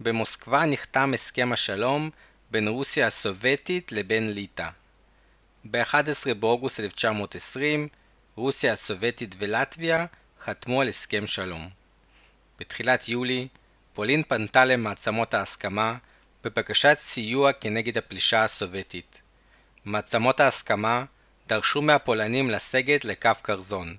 [0.00, 2.10] במוסקבה נחתם הסכם השלום
[2.50, 4.68] בין רוסיה הסובייטית לבין ליטא.
[5.64, 7.88] ב-11 באוגוסט 1920
[8.36, 10.06] רוסיה הסובייטית ולטביה
[10.44, 11.68] חתמו על הסכם שלום.
[12.58, 13.48] בתחילת יולי
[13.94, 15.96] פולין פנתה למעצמות ההסכמה
[16.44, 19.20] בבקשת סיוע כנגד הפלישה הסובייטית.
[19.84, 21.04] מעצמות ההסכמה
[21.46, 23.96] דרשו מהפולנים לסגת לכף קרזון.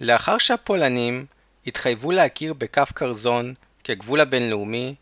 [0.00, 1.26] לאחר שהפולנים
[1.66, 4.94] התחייבו להכיר בכף קרזון כגבול הבינלאומי,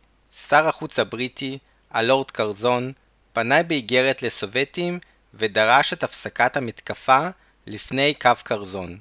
[0.49, 1.59] שר החוץ הבריטי,
[1.91, 2.93] הלורד קרזון,
[3.33, 4.99] פנה באיגרת לסובייטים
[5.35, 7.29] ודרש את הפסקת המתקפה
[7.67, 8.99] לפני קו קרזון.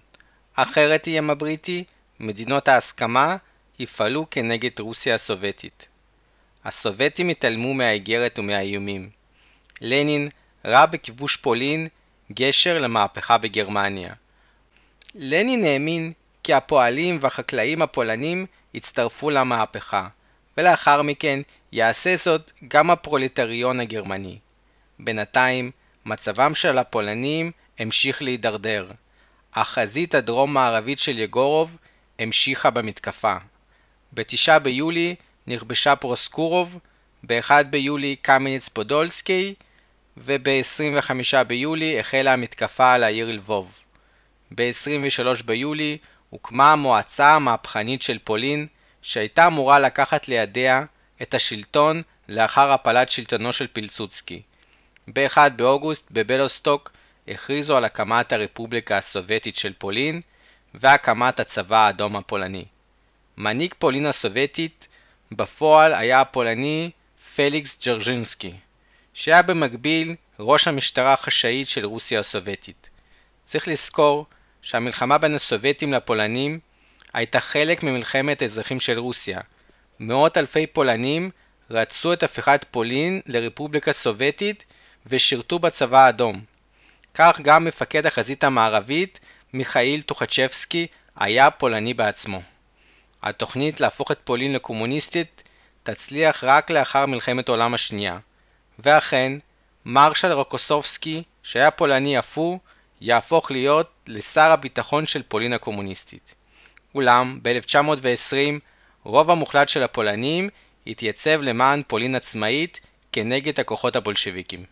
[0.54, 1.84] אחרת איים הבריטי,
[2.20, 3.38] מדינות ההסכמה
[3.80, 5.86] יפעלו כנגד רוסיה הסובייטית.
[6.64, 9.10] הסובייטים התעלמו מהאיגרת ומהאיומים.
[9.82, 10.30] לנין
[10.66, 11.88] ראה בכיבוש פולין
[12.32, 14.14] גשר למהפכה בגרמניה.
[15.16, 16.14] לנין האמין
[16.44, 20.08] כי הפועלים והחקלאים הפולנים יצטרפו למהפכה,
[20.58, 21.40] ולאחר מכן
[21.72, 24.38] יעשה זאת גם הפרולטריון הגרמני.
[25.00, 25.72] בינתיים,
[26.06, 28.92] מצבם של הפולנים המשיך להידרדר.
[29.54, 31.78] החזית הדרום-מערבית של יגורוב
[32.20, 33.36] המשיכה במתקפה.
[34.14, 35.16] ב-9 ביולי
[35.48, 36.80] נכבשה פרוסקורוב,
[37.24, 39.54] ב-1 ביולי קמיניץ פודולסקי,
[40.18, 43.80] וב-25 ביולי החלה המתקפה על העיר לבוב.
[44.56, 45.98] ב-23 ביולי
[46.32, 48.68] הוקמה המועצה המהפכנית של פולין,
[49.02, 50.86] שהייתה אמורה לקחת לידיה
[51.22, 54.42] את השלטון לאחר הפלת שלטונו של פילסוצקי.
[55.08, 56.92] ב-1 באוגוסט בבלוסטוק
[57.28, 60.22] הכריזו על הקמת הרפובליקה הסובייטית של פולין
[60.74, 62.66] והקמת הצבא האדום הפולני.
[63.38, 64.88] מנהיג פולין הסובייטית
[65.32, 66.92] בפועל היה הפולני
[67.36, 68.54] פליקס ג'רג'ינסקי,
[69.14, 72.90] שהיה במקביל ראש המשטרה החשאית של רוסיה הסובייטית.
[73.44, 74.26] צריך לזכור
[74.62, 76.60] שהמלחמה בין הסובייטים לפולנים
[77.14, 79.40] הייתה חלק ממלחמת האזרחים של רוסיה.
[80.00, 81.32] מאות אלפי פולנים
[81.70, 84.66] רצו את הפיכת פולין לרפובליקה סובייטית
[85.06, 86.42] ושירתו בצבא האדום.
[87.14, 89.20] כך גם מפקד החזית המערבית,
[89.54, 92.42] מיכאיל טוחצ'בסקי, היה פולני בעצמו.
[93.24, 95.44] התוכנית להפוך את פולין לקומוניסטית
[95.84, 98.18] תצליח רק לאחר מלחמת העולם השנייה.
[98.80, 99.34] ואכן,
[99.86, 102.60] מרשל רוקוסובסקי, שהיה פולני אף הוא,
[103.02, 106.36] יהפוך להיות לשר הביטחון של פולין הקומוניסטית.
[106.96, 108.60] אולם, ב-1920,
[109.04, 110.50] רוב המוחלט של הפולנים
[110.88, 112.80] התייצב למען פולין עצמאית
[113.12, 114.66] כנגד הכוחות הבולשביקים.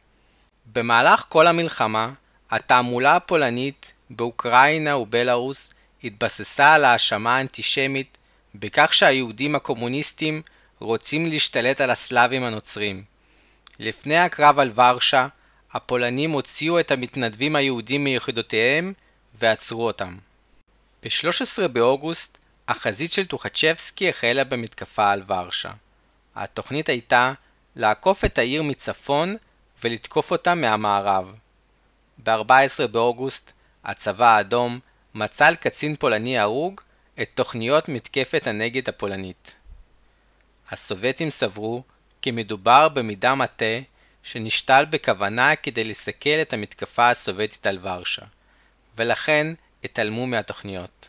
[0.74, 2.14] במהלך כל המלחמה,
[2.52, 5.70] התעמולה הפולנית באוקראינה ובלארוס
[6.04, 8.18] התבססה על האשמה האנטישמית
[8.56, 10.42] בכך שהיהודים הקומוניסטים
[10.80, 13.04] רוצים להשתלט על הסלאבים הנוצרים.
[13.80, 15.28] לפני הקרב על ורשה,
[15.74, 18.94] הפולנים הוציאו את המתנדבים היהודים מיחידותיהם
[19.40, 20.18] ועצרו אותם.
[21.04, 25.72] ב-13 באוגוסט, החזית של טוחצ'בסקי החלה במתקפה על ורשה.
[26.36, 27.34] התוכנית הייתה
[27.76, 29.36] לעקוף את העיר מצפון
[29.84, 31.34] ולתקוף אותה מהמערב.
[32.24, 33.52] ב-14 באוגוסט,
[33.84, 34.80] הצבא האדום
[35.16, 36.82] מצא על קצין פולני הרוג
[37.22, 39.54] את תוכניות מתקפת הנגד הפולנית.
[40.72, 41.84] הסובייטים סברו
[42.22, 43.80] כי מדובר במידע מטה
[44.24, 48.22] שנשתל בכוונה כדי לסכל את המתקפה הסובייטית על ורשה,
[48.98, 49.48] ולכן
[49.84, 51.08] התעלמו מהתוכניות.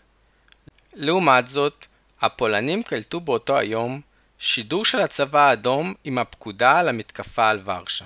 [0.95, 1.87] לעומת זאת,
[2.21, 4.01] הפולנים קלטו באותו היום
[4.39, 8.05] שידור של הצבא האדום עם הפקודה על המתקפה על ורשה.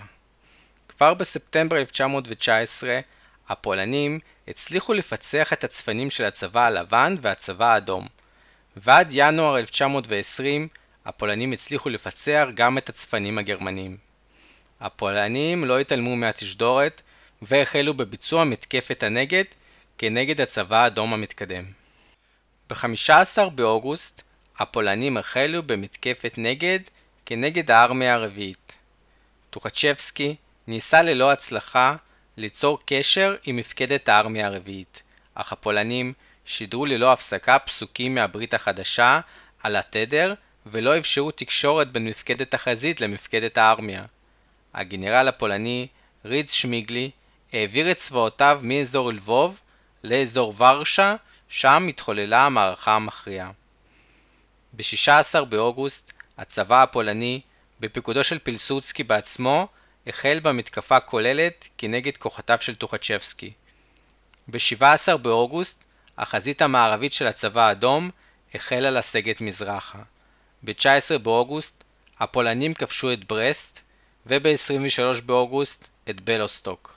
[0.89, 3.01] כבר בספטמבר 1919,
[3.49, 8.07] הפולנים הצליחו לפצח את הצפנים של הצבא הלבן והצבא האדום,
[8.77, 10.69] ועד ינואר 1920
[11.05, 13.97] הפולנים הצליחו לפצח גם את הצפנים הגרמנים.
[14.85, 17.03] הפולנים לא התעלמו מהתשדורת
[17.43, 19.45] והחלו בביצוע מתקפת הנגד
[19.99, 21.65] כנגד הצבא האדום המתקדם.
[22.71, 24.23] ב-15 באוגוסט
[24.59, 26.79] הפולנים החלו במתקפת נגד
[27.27, 28.73] כנגד הארמיה הרביעית.
[29.51, 31.97] טוחצ'בסקי ניסה ללא הצלחה
[32.37, 35.03] ליצור קשר עם מפקדת הארמיה הרביעית,
[35.35, 36.13] אך הפולנים
[36.45, 39.21] שידרו ללא הפסקה פסוקים מהברית החדשה
[39.63, 40.35] על התדר
[40.67, 44.05] ולא אפשרו תקשורת בין מפקדת החזית למפקדת הארמיה.
[44.75, 45.87] הגנרל הפולני
[46.25, 47.11] ריץ שמיגלי
[47.53, 49.61] העביר את צבאותיו מאזור לבוב
[50.05, 51.17] לאזור ורשה,
[51.49, 53.51] שם התחוללה המערכה המכריעה.
[54.73, 57.41] ב-16 באוגוסט הצבא הפולני,
[57.81, 59.69] בפיקודו של פילסוצקי בעצמו,
[60.07, 63.53] החל במתקפה כוללת כנגד כוחותיו של טוחצ'בסקי.
[64.49, 65.85] ב-17 באוגוסט
[66.19, 68.11] החזית המערבית של הצבא האדום
[68.55, 69.99] החלה לסגת מזרחה.
[70.63, 71.85] ב-19 באוגוסט
[72.19, 73.81] הפולנים כבשו את ברסט,
[74.27, 76.97] וב-23 באוגוסט את בלוסטוק.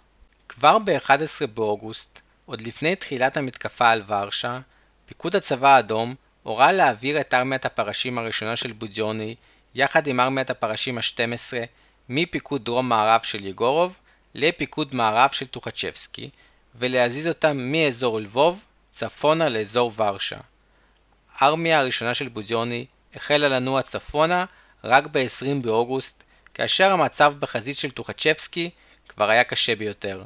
[0.49, 4.59] כבר ב-11 באוגוסט, עוד לפני תחילת המתקפה על ורשה,
[5.05, 9.35] פיקוד הצבא האדום הורה להעביר את ארמיית הפרשים הראשונה של בודיוני
[9.75, 11.53] יחד עם ארמיית הפרשים ה-12
[12.09, 13.97] מפיקוד דרום-מערב של יגורוב
[14.35, 16.29] לפיקוד מערב של טוחצ'בסקי
[16.75, 20.37] ולהזיז אותם מאזור לבוב צפונה לאזור ורשה.
[21.33, 24.45] הארמיה הראשונה של בודיוני החלה לנוע צפונה
[24.83, 26.23] רק ב-20 באוגוסט,
[26.57, 28.69] כאשר המצב בחזית של טוחצ'בסקי
[29.07, 30.23] כבר היה קשה ביותר.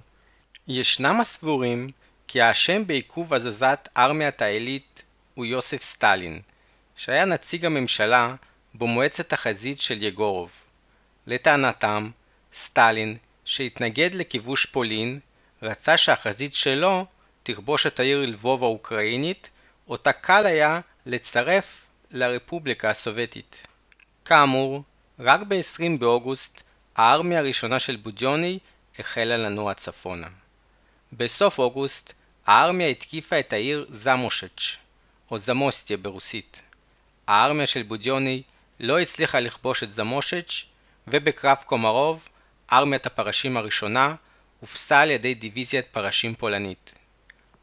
[0.67, 1.89] ישנם הסבורים
[2.27, 5.01] כי האשם בעיכוב הזזת ארמיית העילית
[5.35, 6.41] הוא יוסף סטלין,
[6.95, 8.35] שהיה נציג הממשלה
[8.73, 10.51] במועצת החזית של יגורוב.
[11.27, 12.09] לטענתם,
[12.53, 15.19] סטלין, שהתנגד לכיבוש פולין,
[15.61, 17.05] רצה שהחזית שלו
[17.43, 19.49] תכבוש את העיר לבוב האוקראינית,
[19.89, 23.67] אותה קל היה לצרף לרפובליקה הסובייטית.
[24.25, 24.83] כאמור,
[25.23, 26.61] רק ב-20 באוגוסט
[26.95, 28.59] הארמיה הראשונה של בודיוני
[28.99, 30.27] החלה לנוע צפונה.
[31.13, 32.13] בסוף אוגוסט
[32.45, 34.77] הארמיה התקיפה את העיר זמושץ',
[35.31, 36.61] או זמוסטיה ברוסית.
[37.27, 38.41] הארמיה של בודיוני
[38.79, 40.65] לא הצליחה לכבוש את זמושץ',
[41.07, 42.29] ובקרב קומרוב,
[42.71, 44.15] ארמיית הפרשים הראשונה
[44.59, 46.93] הופסה על ידי דיוויזיית פרשים פולנית.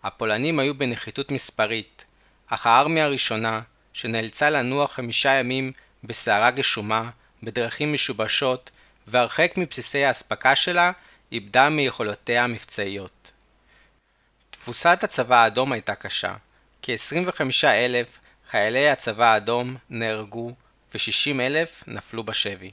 [0.03, 2.05] הפולנים היו בנחיתות מספרית,
[2.47, 3.61] אך הארמיה הראשונה,
[3.93, 5.73] שנאלצה לנוע חמישה ימים
[6.05, 7.11] בסערה גשומה,
[7.43, 8.71] בדרכים משובשות,
[9.07, 10.93] והרחק מבסיסי האספקה שלה,
[11.33, 13.33] איבדה מיכולותיה המבצעיות.
[14.51, 16.35] תבוסת הצבא האדום הייתה קשה.
[16.83, 18.19] כ-25 אלף
[18.51, 20.55] חיילי הצבא האדום נהרגו
[20.95, 22.71] ו-60 אלף נפלו בשבי.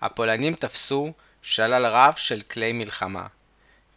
[0.00, 3.26] הפולנים תפסו שלל רב של כלי מלחמה.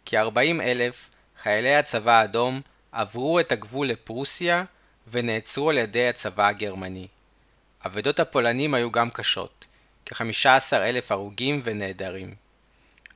[0.06, 1.08] כ-40 אלף
[1.42, 2.60] חיילי הצבא האדום
[2.92, 4.64] עברו את הגבול לפרוסיה
[5.10, 7.06] ונעצרו על ידי הצבא הגרמני.
[7.86, 9.66] אבדות הפולנים היו גם קשות,
[10.08, 12.34] כ-15 אלף הרוגים ונעדרים.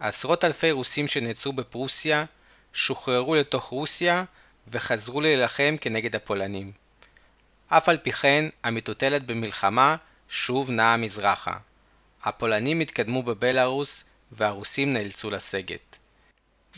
[0.00, 2.24] עשרות אלפי רוסים שנעצרו בפרוסיה
[2.74, 4.24] שוחררו לתוך רוסיה
[4.68, 6.72] וחזרו להילחם כנגד הפולנים.
[7.68, 9.96] אף על פי כן, המטוטלת במלחמה
[10.28, 11.56] שוב נעה מזרחה.
[12.22, 15.98] הפולנים התקדמו בבלארוס והרוסים נאלצו לסגת.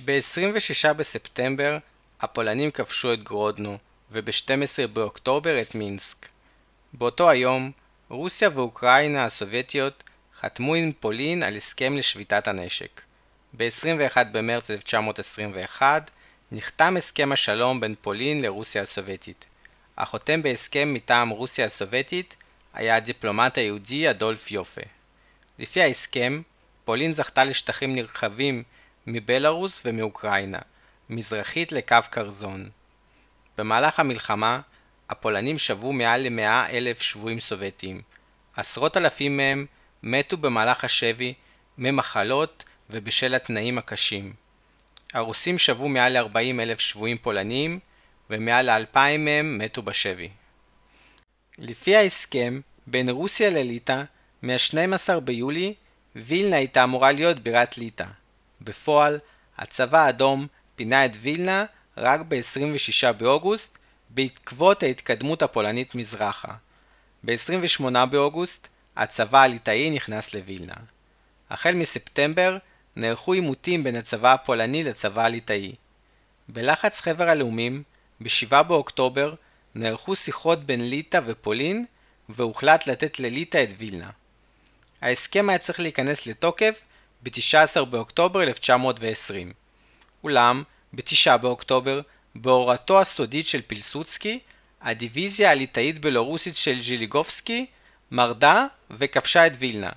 [0.05, 1.79] ב-26 בספטמבר
[2.21, 3.79] הפולנים כבשו את גרודנו,
[4.11, 6.29] וב-12 באוקטובר את מינסק.
[6.93, 7.71] באותו היום,
[8.15, 10.03] רוסיה ואוקראינה הסובייטיות
[10.41, 13.01] חתמו עם פולין על הסכם לשביתת הנשק.
[13.53, 16.11] ב-21 במרץ 1921
[16.53, 19.45] נחתם הסכם השלום בין פולין לרוסיה הסובייטית.
[19.99, 22.37] החותם בהסכם מטעם רוסיה הסובייטית
[22.75, 24.83] היה הדיפלומט היהודי אדולף יופה.
[25.59, 26.43] לפי ההסכם,
[26.85, 28.62] פולין זכתה לשטחים נרחבים
[29.07, 30.59] מבלארוס ומאוקראינה,
[31.11, 32.69] מזרחית לקו קרזון.
[33.59, 34.61] במהלך המלחמה,
[35.11, 38.03] הפולנים שבו מעל למאה אלף שבויים סובייטים.
[38.57, 39.67] עשרות אלפים מהם
[40.03, 41.35] מתו במהלך השבי
[41.79, 44.33] ממחלות ובשל התנאים הקשים.
[45.15, 47.79] הרוסים שבו מעל ל-40 אלף שבויים פולנים,
[48.31, 50.29] ומעל ל-2,000 מהם מתו בשבי.
[51.59, 54.03] לפי ההסכם בין רוסיה לליטא,
[54.43, 55.75] מה-12 ביולי,
[56.17, 58.05] וילנה הייתה אמורה להיות בירת ליטא.
[58.61, 59.19] בפועל,
[59.59, 60.47] הצבא האדום
[60.77, 61.65] פינה את וילנה
[61.97, 63.79] רק ב-26 באוגוסט,
[64.15, 66.53] בעקבות ההתקדמות הפולנית מזרחה.
[67.25, 70.75] ב-28 באוגוסט, הצבא הליטאי נכנס לווילנה.
[71.51, 72.57] החל מספטמבר,
[72.97, 75.75] נערכו עימותים בין הצבא הפולני לצבא הליטאי.
[76.49, 77.83] בלחץ חבר הלאומים,
[78.21, 79.35] ב-7 באוקטובר,
[79.75, 81.85] נערכו שיחות בין ליטא ופולין,
[82.29, 84.11] והוחלט לתת לליטא את וילנה.
[85.03, 86.81] ההסכם היה צריך להיכנס לתוקף
[87.23, 89.53] ב-19 באוקטובר 1920.
[90.25, 90.62] אולם,
[90.93, 92.01] ב-9 באוקטובר,
[92.35, 94.39] בהוראתו הסודית של פילסוצקי,
[94.82, 97.66] הדיוויזיה הליטאית-בלורוסית של ז'יליגובסקי
[98.11, 99.91] מרדה וכבשה את וילנה.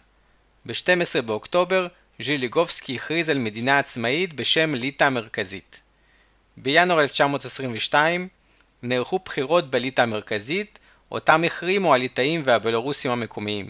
[0.66, 1.88] ב-12 באוקטובר,
[2.22, 5.82] ז'יליגובסקי הכריז על מדינה עצמאית בשם ליטא המרכזית.
[6.58, 8.28] בינואר 1922
[8.84, 10.80] נערכו בחירות בליטא המרכזית,
[11.12, 13.70] אותם החרימו הליטאים והבלורוסים המקומיים.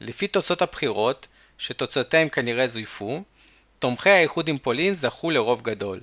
[0.00, 1.26] לפי תוצאות הבחירות,
[1.58, 3.22] שתוצאותיהם כנראה זויפו,
[3.78, 6.00] תומכי האיחוד עם פולין זכו לרוב גדול.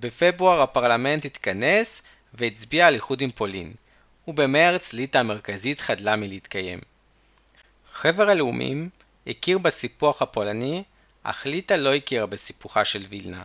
[0.00, 2.02] בפברואר הפרלמנט התכנס
[2.34, 3.72] והצביע על איחוד עם פולין,
[4.28, 6.78] ובמרץ ליטא המרכזית חדלה מלהתקיים.
[7.92, 8.88] חבר הלאומים
[9.26, 10.82] הכיר בסיפוח הפולני,
[11.22, 13.42] אך ליטא לא הכירה בסיפוחה של וילנה.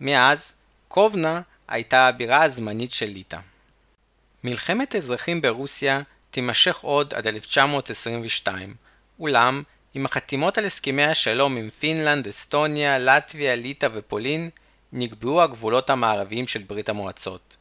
[0.00, 0.52] מאז,
[0.88, 3.38] קובנה הייתה הבירה הזמנית של ליטא.
[4.44, 8.74] מלחמת אזרחים ברוסיה תימשך עוד עד 1922,
[9.20, 9.62] אולם
[9.94, 14.50] עם החתימות על הסכמי השלום עם פינלנד, אסטוניה, לטביה, ליטא ופולין,
[14.92, 17.56] נקבעו הגבולות המערביים של ברית המועצות.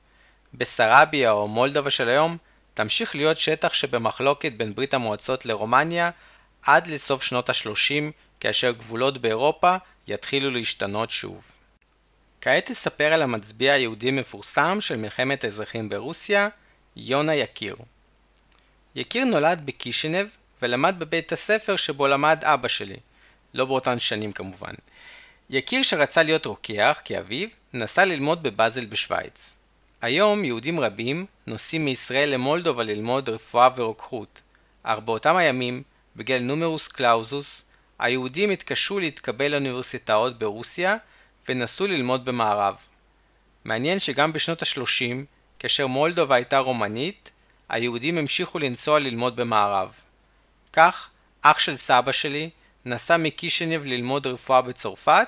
[0.54, 2.38] בסרביה או מולדובה של היום
[2.74, 6.10] תמשיך להיות שטח שבמחלוקת בין ברית המועצות לרומניה
[6.62, 9.76] עד לסוף שנות ה-30, כאשר גבולות באירופה
[10.08, 11.52] יתחילו להשתנות שוב.
[12.42, 16.50] כעת אספר על המצביע היהודי מפורסם של מלחמת האזרחים ברוסיה,
[16.96, 17.76] יונה יקיר.
[18.96, 20.28] יקיר נולד בקישינב
[20.62, 22.98] ולמד בבית הספר שבו למד אבא שלי,
[23.54, 24.74] לא באותן שנים כמובן.
[25.50, 29.56] יקיר שרצה להיות רוקח, כאביו, נסע ללמוד בבאזל בשוויץ.
[30.02, 34.42] היום יהודים רבים נוסעים מישראל למולדובה ללמוד רפואה ורוקחות,
[34.84, 35.84] אך באותם הימים,
[36.16, 37.66] בגלל נומרוס קלאוזוס,
[38.00, 40.98] היהודים התקשו להתקבל לאוניברסיטאות ברוסיה
[41.50, 42.76] ונסו ללמוד במערב.
[43.66, 45.26] מעניין שגם בשנות ה-30,
[45.60, 47.32] כאשר מולדובה הייתה רומנית,
[47.70, 49.94] היהודים המשיכו לנסוע ללמוד במערב.
[50.74, 51.10] כך,
[51.42, 52.50] אח של סבא שלי
[52.90, 55.28] נסע מקישינב ללמוד רפואה בצרפת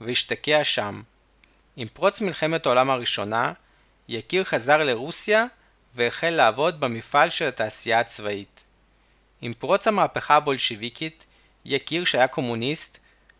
[0.00, 1.02] והשתקע שם.
[1.76, 3.52] עם פרוץ מלחמת העולם הראשונה,
[4.08, 5.44] יקיר חזר לרוסיה
[5.94, 8.64] והחל לעבוד במפעל של התעשייה הצבאית.
[9.40, 11.24] עם פרוץ המהפכה הבולשיביקית,
[11.64, 12.98] יקיר שהיה קומוניסט,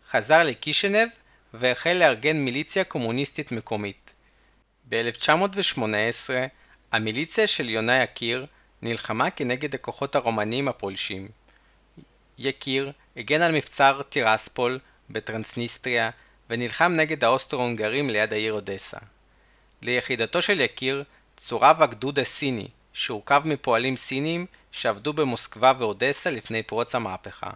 [0.09, 1.09] חזר לקישינב
[1.53, 4.13] והחל לארגן מיליציה קומוניסטית מקומית.
[4.89, 6.29] ב-1918
[6.91, 8.45] המיליציה של יונה יקיר
[8.81, 11.27] נלחמה כנגד הכוחות הרומנים הפולשים.
[12.45, 14.79] יקיר הגן על מבצר טירספול
[15.09, 16.09] בטרנסניסטריה
[16.49, 18.97] ונלחם נגד האוסטרו-הונגרים ליד העיר אודסה.
[19.81, 21.03] ליחידתו של יקיר
[21.37, 27.49] צורב הגדוד הסיני, שהורכב מפועלים סינים שעבדו במוסקבה ואודסה לפני פרוץ המהפכה.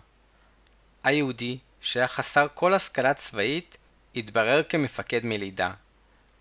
[1.03, 3.77] היהודי, שהיה חסר כל השכלה צבאית,
[4.15, 5.71] התברר כמפקד מלידה.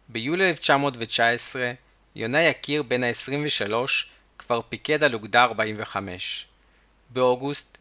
[0.08, 1.72] ביולי 1919,
[2.14, 3.72] יונה יקיר בן ה-23
[4.38, 6.46] כבר פיקד על אוגדה 45.
[7.10, 7.73] באוגוסט,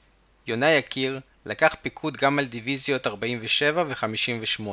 [0.47, 4.63] יונה יקיר לקח פיקוד גם על דיוויזיות 47 ו-58.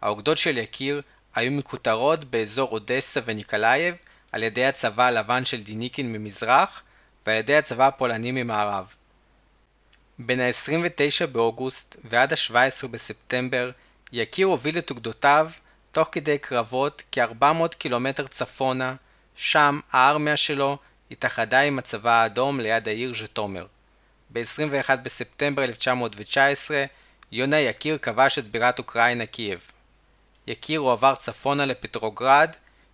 [0.00, 1.02] האוגדות של יקיר
[1.34, 3.94] היו מכותרות באזור אודסה וניקולייב
[4.32, 6.82] על ידי הצבא הלבן של דניקין ממזרח
[7.26, 8.94] ועל ידי הצבא הפולני ממערב.
[10.18, 13.70] בין ה-29 באוגוסט ועד ה-17 בספטמבר
[14.12, 15.50] יקיר הוביל את אוגדותיו
[15.92, 18.94] תוך כדי קרבות כ-400 קילומטר צפונה,
[19.36, 20.78] שם הארמיה שלו
[21.10, 23.66] התאחדה עם הצבא האדום ליד העיר ז'טומר.
[24.34, 26.84] ב-21 בספטמבר 1919
[27.32, 29.60] יונה יקיר כבש את בירת אוקראינה קייב.
[30.46, 32.50] יקיר הועבר צפונה לפטרוגרד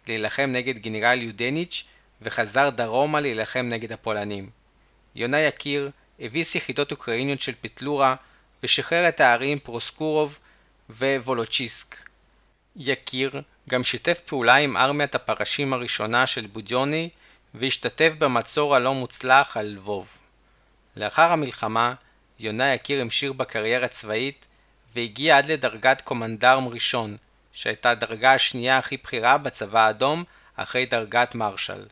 [0.08, 1.84] להילחם נגד גנרל יודניץ'
[2.22, 4.50] וחזר דרומה להילחם נגד הפולנים.
[5.14, 8.14] יונה יקיר הביס יחידות אוקראיניות של פטלורה
[8.62, 10.38] ושחרר את הערים פרוסקורוב
[10.90, 11.96] ווולוצ'יסק.
[12.76, 17.08] יקיר גם שיתף פעולה עם ארמיית הפרשים הראשונה של בודיוני
[17.54, 20.18] והשתתף במצור הלא מוצלח על לבוב.
[20.96, 21.94] לאחר המלחמה,
[22.38, 24.46] יונה יקיר המשיך בקריירה צבאית
[24.94, 27.16] והגיע עד לדרגת קומנדרם ראשון,
[27.52, 30.24] שהייתה הדרגה השנייה הכי בכירה בצבא האדום
[30.56, 31.86] אחרי דרגת מרשל.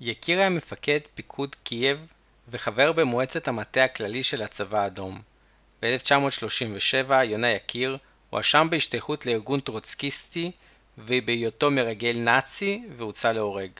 [0.00, 2.06] יקיר היה מפקד פיקוד קייב
[2.48, 5.22] וחבר במועצת המטה הכללי של הצבא האדום.
[5.82, 7.98] ב-1937 יונה יקיר
[8.30, 10.50] הואשם בהשתייכות לארגון טרוצקיסטי
[10.98, 13.70] ובהיותו מרגל נאצי והוצא להורג.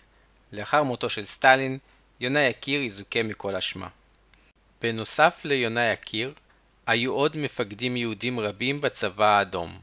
[0.52, 1.78] לאחר מותו של סטלין,
[2.20, 3.88] יונה יקיר יזוכה מכל אשמה.
[4.82, 6.32] בנוסף ליונה יקיר,
[6.86, 9.78] היו עוד מפקדים יהודים רבים בצבא האדום.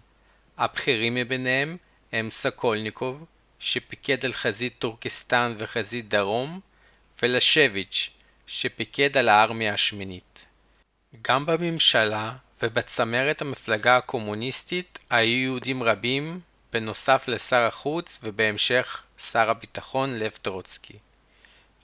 [0.58, 1.78] הבכירים מביניהם
[2.12, 3.26] הם סוקולניקוב,
[3.60, 6.60] שפיקד על חזית טורקסטן וחזית דרום,
[7.22, 8.10] ולשביץ',
[8.48, 10.46] שפיקד על הארמיה השמינית.
[11.22, 16.40] גם בממשלה ובצמרת המפלגה הקומוניסטית היו יהודים רבים,
[16.74, 20.98] בנוסף לשר החוץ ובהמשך שר הביטחון לב טרוצקי.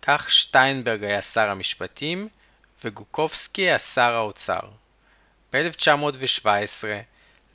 [0.02, 2.28] כך שטיינברג היה שר המשפטים
[2.84, 4.60] וגוקובסקי היה שר האוצר.
[5.54, 6.48] ב-1917,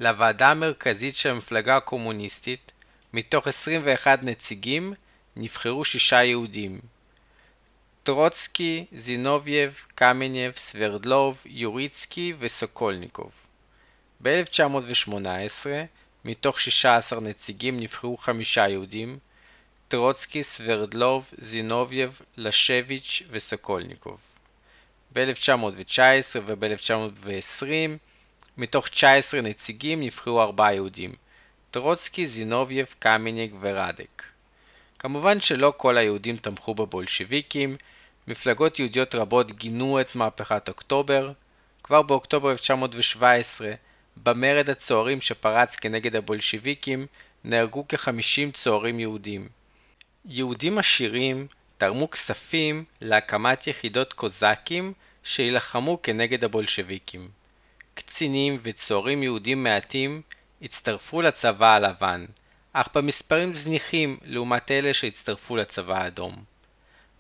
[0.01, 2.73] לוועדה המרכזית של המפלגה הקומוניסטית,
[3.13, 4.95] מתוך 21 נציגים,
[5.37, 6.81] נבחרו שישה יהודים.
[8.03, 13.33] טרוצקי, זינובייב, קמנייב, סברדלוב, יוריצקי וסוקולניקוב.
[14.23, 15.67] ב-1918,
[16.25, 19.19] מתוך 16 נציגים נבחרו חמישה יהודים,
[19.89, 24.36] טרוצקי, סברדלוב, זינובייב, לשביץ' וסוקולניקוב.
[25.17, 27.67] ב-1919 וב-1920
[28.57, 31.13] מתוך 19 נציגים נבחרו ארבעה יהודים
[31.71, 34.23] טרוצקי, זינובייב, קמנייב ורדק.
[34.99, 37.77] כמובן שלא כל היהודים תמכו בבולשביקים,
[38.29, 41.33] מפלגות יהודיות רבות גינו את מהפכת אוקטובר.
[41.83, 43.73] כבר באוקטובר 1917,
[44.23, 47.07] במרד הצוערים שפרץ כנגד הבולשביקים,
[47.45, 49.49] נהרגו כ-50 צוערים יהודים.
[50.25, 51.47] יהודים עשירים
[51.79, 54.93] תרמו כספים להקמת יחידות קוזקים
[55.29, 57.29] שיילחמו כנגד הבולשביקים.
[57.95, 60.23] קצינים וצוערים יהודים מעטים
[60.63, 62.25] הצטרפו לצבא הלבן,
[62.73, 66.45] אך במספרים זניחים לעומת אלה שהצטרפו לצבא האדום.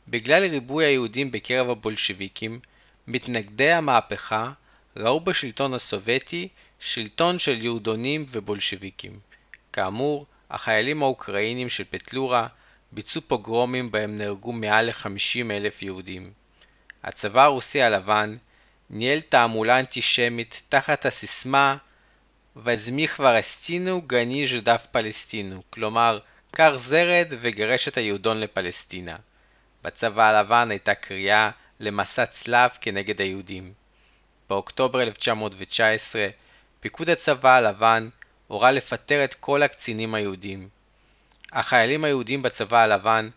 [0.08, 2.60] בגלל ריבוי היהודים בקרב הבולשביקים,
[3.06, 4.52] מתנגדי המהפכה
[4.96, 6.48] ראו בשלטון הסובייטי
[6.80, 9.18] שלטון של יהודונים ובולשביקים.
[9.72, 12.46] כאמור, החיילים האוקראינים של פטלורה
[12.92, 16.45] ביצעו פוגרומים בהם נהרגו מעל ל-50 אלף יהודים.
[17.06, 18.36] הצבא הרוסי הלבן
[18.90, 21.76] ניהל תעמולה אנטישמית תחת הסיסמה
[22.56, 26.18] וזמיך ורסטינו גני ז'דף פלסטינו, כלומר,
[26.50, 29.16] קר זרד וגרש את היהודון לפלסטינה.
[29.84, 31.50] בצבא הלבן הייתה קריאה
[31.80, 33.72] למסע צלב כנגד היהודים.
[34.48, 36.26] באוקטובר 1919,
[36.80, 38.08] פיקוד הצבא הלבן
[38.46, 40.68] הורה לפטר את כל הקצינים היהודים.
[41.52, 43.28] החיילים היהודים בצבא הלבן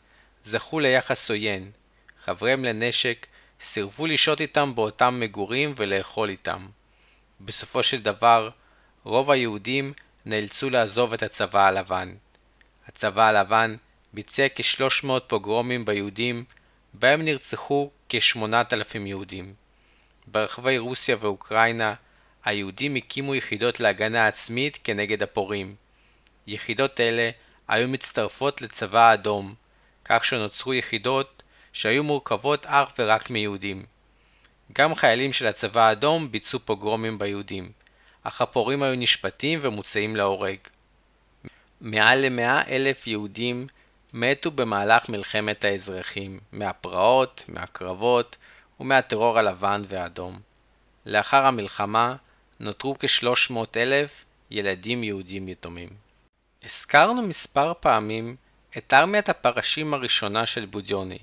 [0.43, 1.71] זכו ליחס עוין.
[2.25, 3.27] חבריהם לנשק
[3.61, 6.67] סירבו לשהות איתם באותם מגורים ולאכול איתם.
[7.41, 8.49] בסופו של דבר,
[9.03, 9.93] רוב היהודים
[10.25, 12.13] נאלצו לעזוב את הצבא הלבן.
[12.87, 13.75] הצבא הלבן
[14.13, 16.43] ביצע כ-300 פוגרומים ביהודים,
[16.93, 19.53] בהם נרצחו כ-8,000 יהודים.
[20.27, 21.93] ברחבי רוסיה ואוקראינה,
[22.43, 25.75] היהודים הקימו יחידות להגנה עצמית כנגד הפורעים.
[26.47, 27.29] יחידות אלה
[27.67, 29.53] היו מצטרפות לצבא האדום,
[30.05, 31.38] כך שנוצרו יחידות
[31.73, 33.85] שהיו מורכבות אך ורק מיהודים.
[34.73, 37.71] גם חיילים של הצבא האדום ביצעו פוגרומים ביהודים,
[38.23, 40.57] אך הפורעים היו נשפטים ומוצאים להורג.
[41.81, 43.67] מעל למאה אלף יהודים
[44.13, 48.37] מתו במהלך מלחמת האזרחים, מהפרעות, מהקרבות
[48.79, 50.39] ומהטרור הלבן והאדום.
[51.05, 52.15] לאחר המלחמה
[52.59, 55.89] נותרו כ-300 אלף ילדים יהודים יתומים.
[56.63, 58.35] הזכרנו מספר פעמים
[58.77, 61.19] את ארמיית הפרשים הראשונה של בודיוני.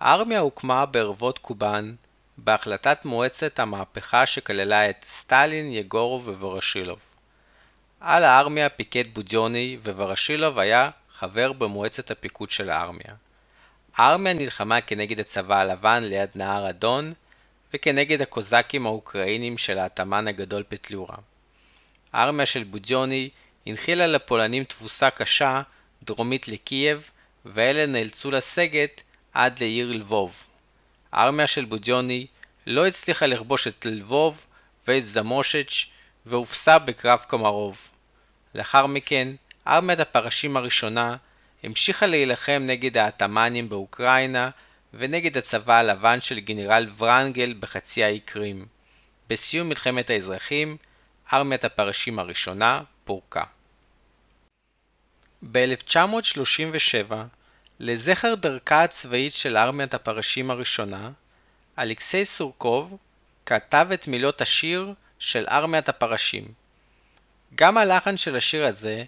[0.00, 1.94] הארמיה הוקמה בערבות קובאן
[2.38, 6.98] בהחלטת מועצת המהפכה שכללה את סטלין, יגורוב וורשילוב.
[8.00, 13.14] על הארמיה פיקד בודיוני וורשילוב היה חבר במועצת הפיקוד של הארמיה.
[13.96, 17.12] הארמיה נלחמה כנגד הצבא הלבן ליד נהר אדון
[17.74, 21.16] וכנגד הקוזקים האוקראינים של האטמן הגדול פטלורה.
[22.12, 23.30] הארמיה של בודיוני
[23.66, 25.62] הנחילה לפולנים תבוסה קשה
[26.02, 27.10] דרומית לקייב,
[27.44, 29.02] ואלה נאלצו לסגת
[29.34, 30.46] עד לעיר לבוב.
[31.12, 32.26] הארמיה של בודיוני
[32.66, 34.46] לא הצליחה לכבוש את לבוב
[34.88, 35.86] ואת זמושץ'
[36.26, 37.90] והופסה בקרב קומרוב.
[38.54, 39.28] לאחר מכן,
[39.66, 41.16] ארמיית הפרשים הראשונה
[41.62, 44.50] המשיכה להילחם נגד העת'מאנים באוקראינה
[44.94, 48.66] ונגד הצבא הלבן של גנרל ורנגל בחצי האי קרים.
[49.28, 50.76] בסיום מלחמת האזרחים,
[51.32, 53.44] ארמיית הפרשים הראשונה פורקה.
[55.52, 57.14] ב-1937,
[57.80, 61.10] לזכר דרכה הצבאית של ארמיית הפרשים הראשונה,
[61.78, 62.96] אלכסיי סורקוב
[63.46, 66.44] כתב את מילות השיר של ארמיית הפרשים.
[67.54, 69.04] גם הלחן של השיר הזה,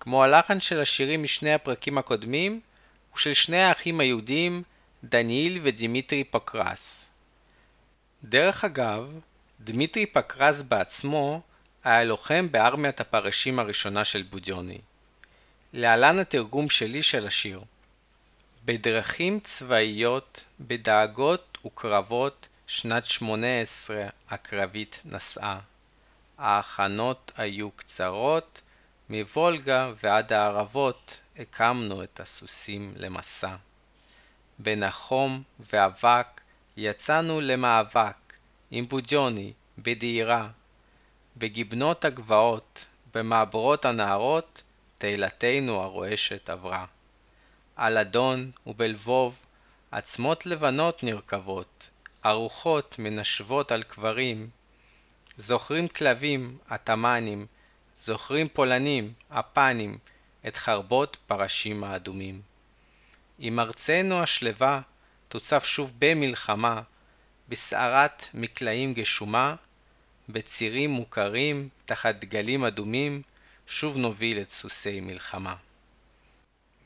[0.00, 2.60] כמו הלחן של השירים משני הפרקים הקודמים,
[3.10, 4.62] הוא של שני האחים היהודים,
[5.04, 7.04] דניאל ודימיטרי פוקרס.
[8.24, 9.10] דרך אגב,
[9.60, 11.40] דמיטרי פוקרס בעצמו
[11.84, 14.78] היה לוחם בארמיית הפרשים הראשונה של בודיוני.
[15.72, 17.60] להלן התרגום שלי של השיר
[18.68, 25.60] בדרכים צבאיות, בדאגות וקרבות, שנת שמונה עשרה הקרבית נסעה.
[26.38, 28.60] ההכנות היו קצרות,
[29.08, 33.56] מוולגה ועד הערבות הקמנו את הסוסים למסע.
[34.58, 35.42] בנחום
[35.72, 36.40] ואבק
[36.76, 38.32] יצאנו למאבק
[38.70, 40.48] עם בודיוני בדהירה.
[41.36, 44.62] בגיבנות הגבעות, במעברות הנהרות,
[44.98, 46.86] תהילתנו הרועשת עברה.
[47.78, 49.38] על אדון ובלבוב
[49.90, 51.90] עצמות לבנות נרקבות,
[52.26, 54.50] ארוחות מנשבות על קברים.
[55.36, 57.46] זוכרים כלבים, התמנים,
[57.96, 59.98] זוכרים פולנים, הפנים,
[60.48, 62.42] את חרבות פרשים האדומים.
[63.40, 64.80] אם ארצנו השלווה
[65.28, 66.82] תוצף שוב במלחמה,
[67.48, 69.54] בסערת מקלעים גשומה,
[70.28, 73.22] בצירים מוכרים, תחת דגלים אדומים,
[73.66, 75.54] שוב נוביל את סוסי מלחמה.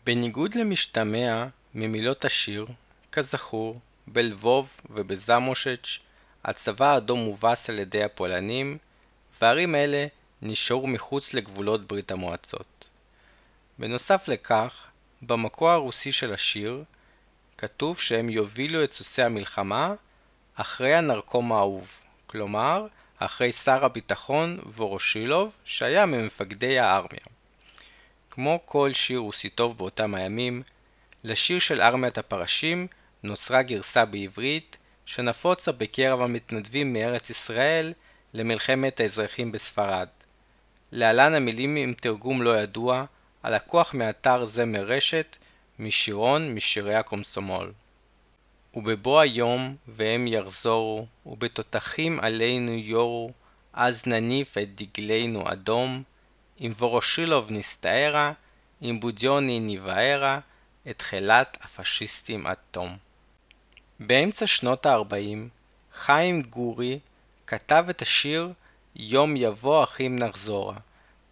[0.05, 2.67] בניגוד למשתמע ממילות השיר,
[3.13, 5.99] כזכור, בלבוב ובזמושץ'
[6.45, 8.79] הצבא האדום מובס על ידי הפולנים,
[9.41, 10.07] וערים אלה
[10.43, 12.89] נשארו מחוץ לגבולות ברית המועצות.
[13.79, 14.91] בנוסף לכך,
[15.23, 16.85] במקור הרוסי של השיר,
[17.59, 19.95] כתוב שהם יובילו את סוסי המלחמה
[20.55, 21.91] אחרי הנרקום האהוב,
[22.27, 22.87] כלומר,
[23.19, 27.27] אחרי שר הביטחון וורושילוב, שהיה ממפקדי הארמיה.
[28.35, 30.63] כמו כל שיר רוסי טוב באותם הימים,
[31.25, 32.87] לשיר של ארמיית הפרשים
[33.23, 34.77] נוצרה גרסה בעברית
[35.07, 37.93] שנפוצה בקרב המתנדבים מארץ ישראל
[38.35, 40.09] למלחמת האזרחים בספרד.
[40.93, 43.05] להלן המילים עם תרגום לא ידוע,
[43.43, 45.37] הלקוח מאתר זמר רשת,
[45.79, 47.73] משירון משירי הקומסומול.
[48.75, 53.31] ובבוא היום והם יחזורו, ובתותחים עלינו יורו,
[53.73, 56.03] אז נניף את דגלנו אדום,
[56.65, 58.33] עם וורושילוב נסתערה,
[58.81, 60.39] עם בודיוני נבערה,
[60.91, 62.97] את חילת הפשיסטים עד תום.
[64.01, 65.15] באמצע שנות ה-40,
[65.93, 66.99] חיים גורי
[67.47, 68.53] כתב את השיר
[68.97, 70.77] "יום יבוא אחים נחזורה",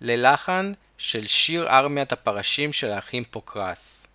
[0.01, 4.07] ללחן של שיר ארמיית הפרשים של האחים פוקרס.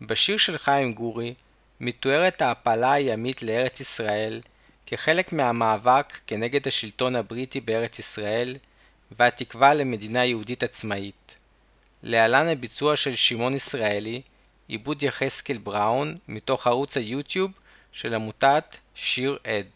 [0.00, 1.34] בשיר של חיים גורי
[1.80, 4.40] מתוארת ההעפלה הימית לארץ ישראל
[4.86, 8.56] כחלק מהמאבק כנגד השלטון הבריטי בארץ ישראל
[9.18, 11.34] והתקווה למדינה יהודית עצמאית.
[12.02, 14.22] להלן הביצוע של שמעון ישראלי,
[14.68, 17.50] עיבוד יחזקאל בראון, מתוך ערוץ היוטיוב
[17.92, 19.66] של עמותת שיר עד.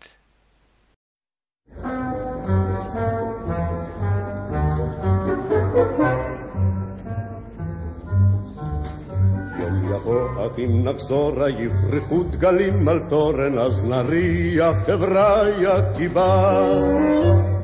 [10.58, 16.64] אם נחזורה יפרחו דגלים על תורן אז נריח חבריה קיבה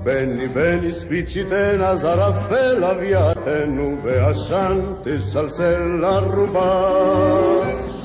[0.04, 6.92] בני בני ספיצ'יתנה אז ערפל אבייתנו ועשן תסלסל ערובה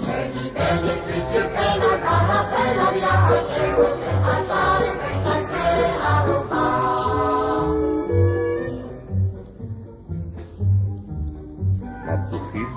[0.02, 3.97] בני בני ספיצ'יתנה אז ערפל אבייתנו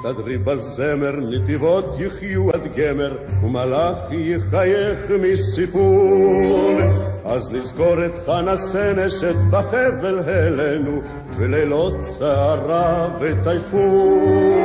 [0.03, 6.79] תדרי בזמר, נתיבות יחיו עד גמר, ומלאך יחייך מסיפור.
[7.25, 11.03] אז נזכור את חנה סנשת בחבל הלנו,
[11.39, 14.62] ולילות צערה וטייפון.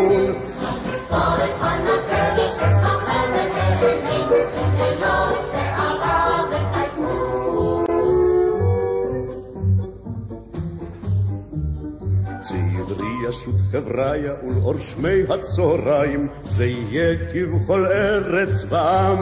[13.29, 19.17] ישוט חבריה ולאור שמי הצהריים, זה יהיה כבכל ארץ ועם.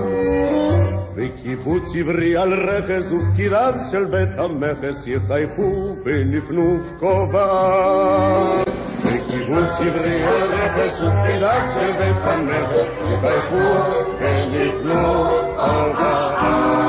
[1.16, 8.64] וקיבוץ עברי על רכס ופקידיו של בית המכס יחייכו בנפנוף כובעם.
[9.32, 13.60] קיבוץ עברי על רכס ותפילת של בית המכס, יברכו
[14.20, 15.28] וניתנו
[15.58, 16.85] הודעה.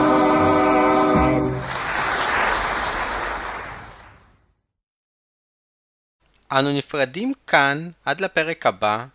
[6.53, 9.07] אנו נפרדים כאן עד לפרק הבא,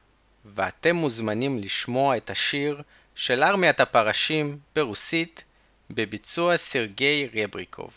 [0.46, 2.82] ואתם מוזמנים לשמוע את השיר
[3.16, 5.44] של ארמיית הפרשים ברוסית
[5.90, 7.94] בביצוע סרגי רבריקוב.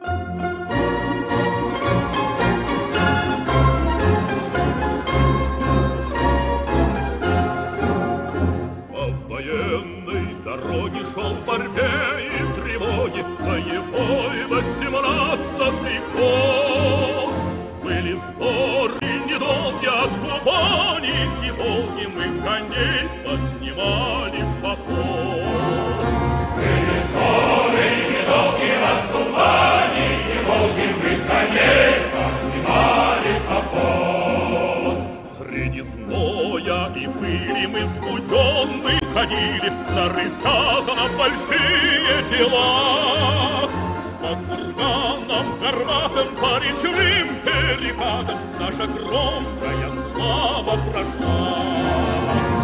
[0.00, 0.53] thank you
[39.14, 43.68] ходили на рысах на большие дела.
[44.20, 52.63] По курганам, горбатым, по речным перекатам наша громкая слава прошла.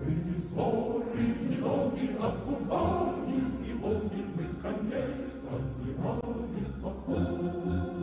[0.00, 7.97] Принесворы и ноги окупали, и логин мы коней поднимали поход.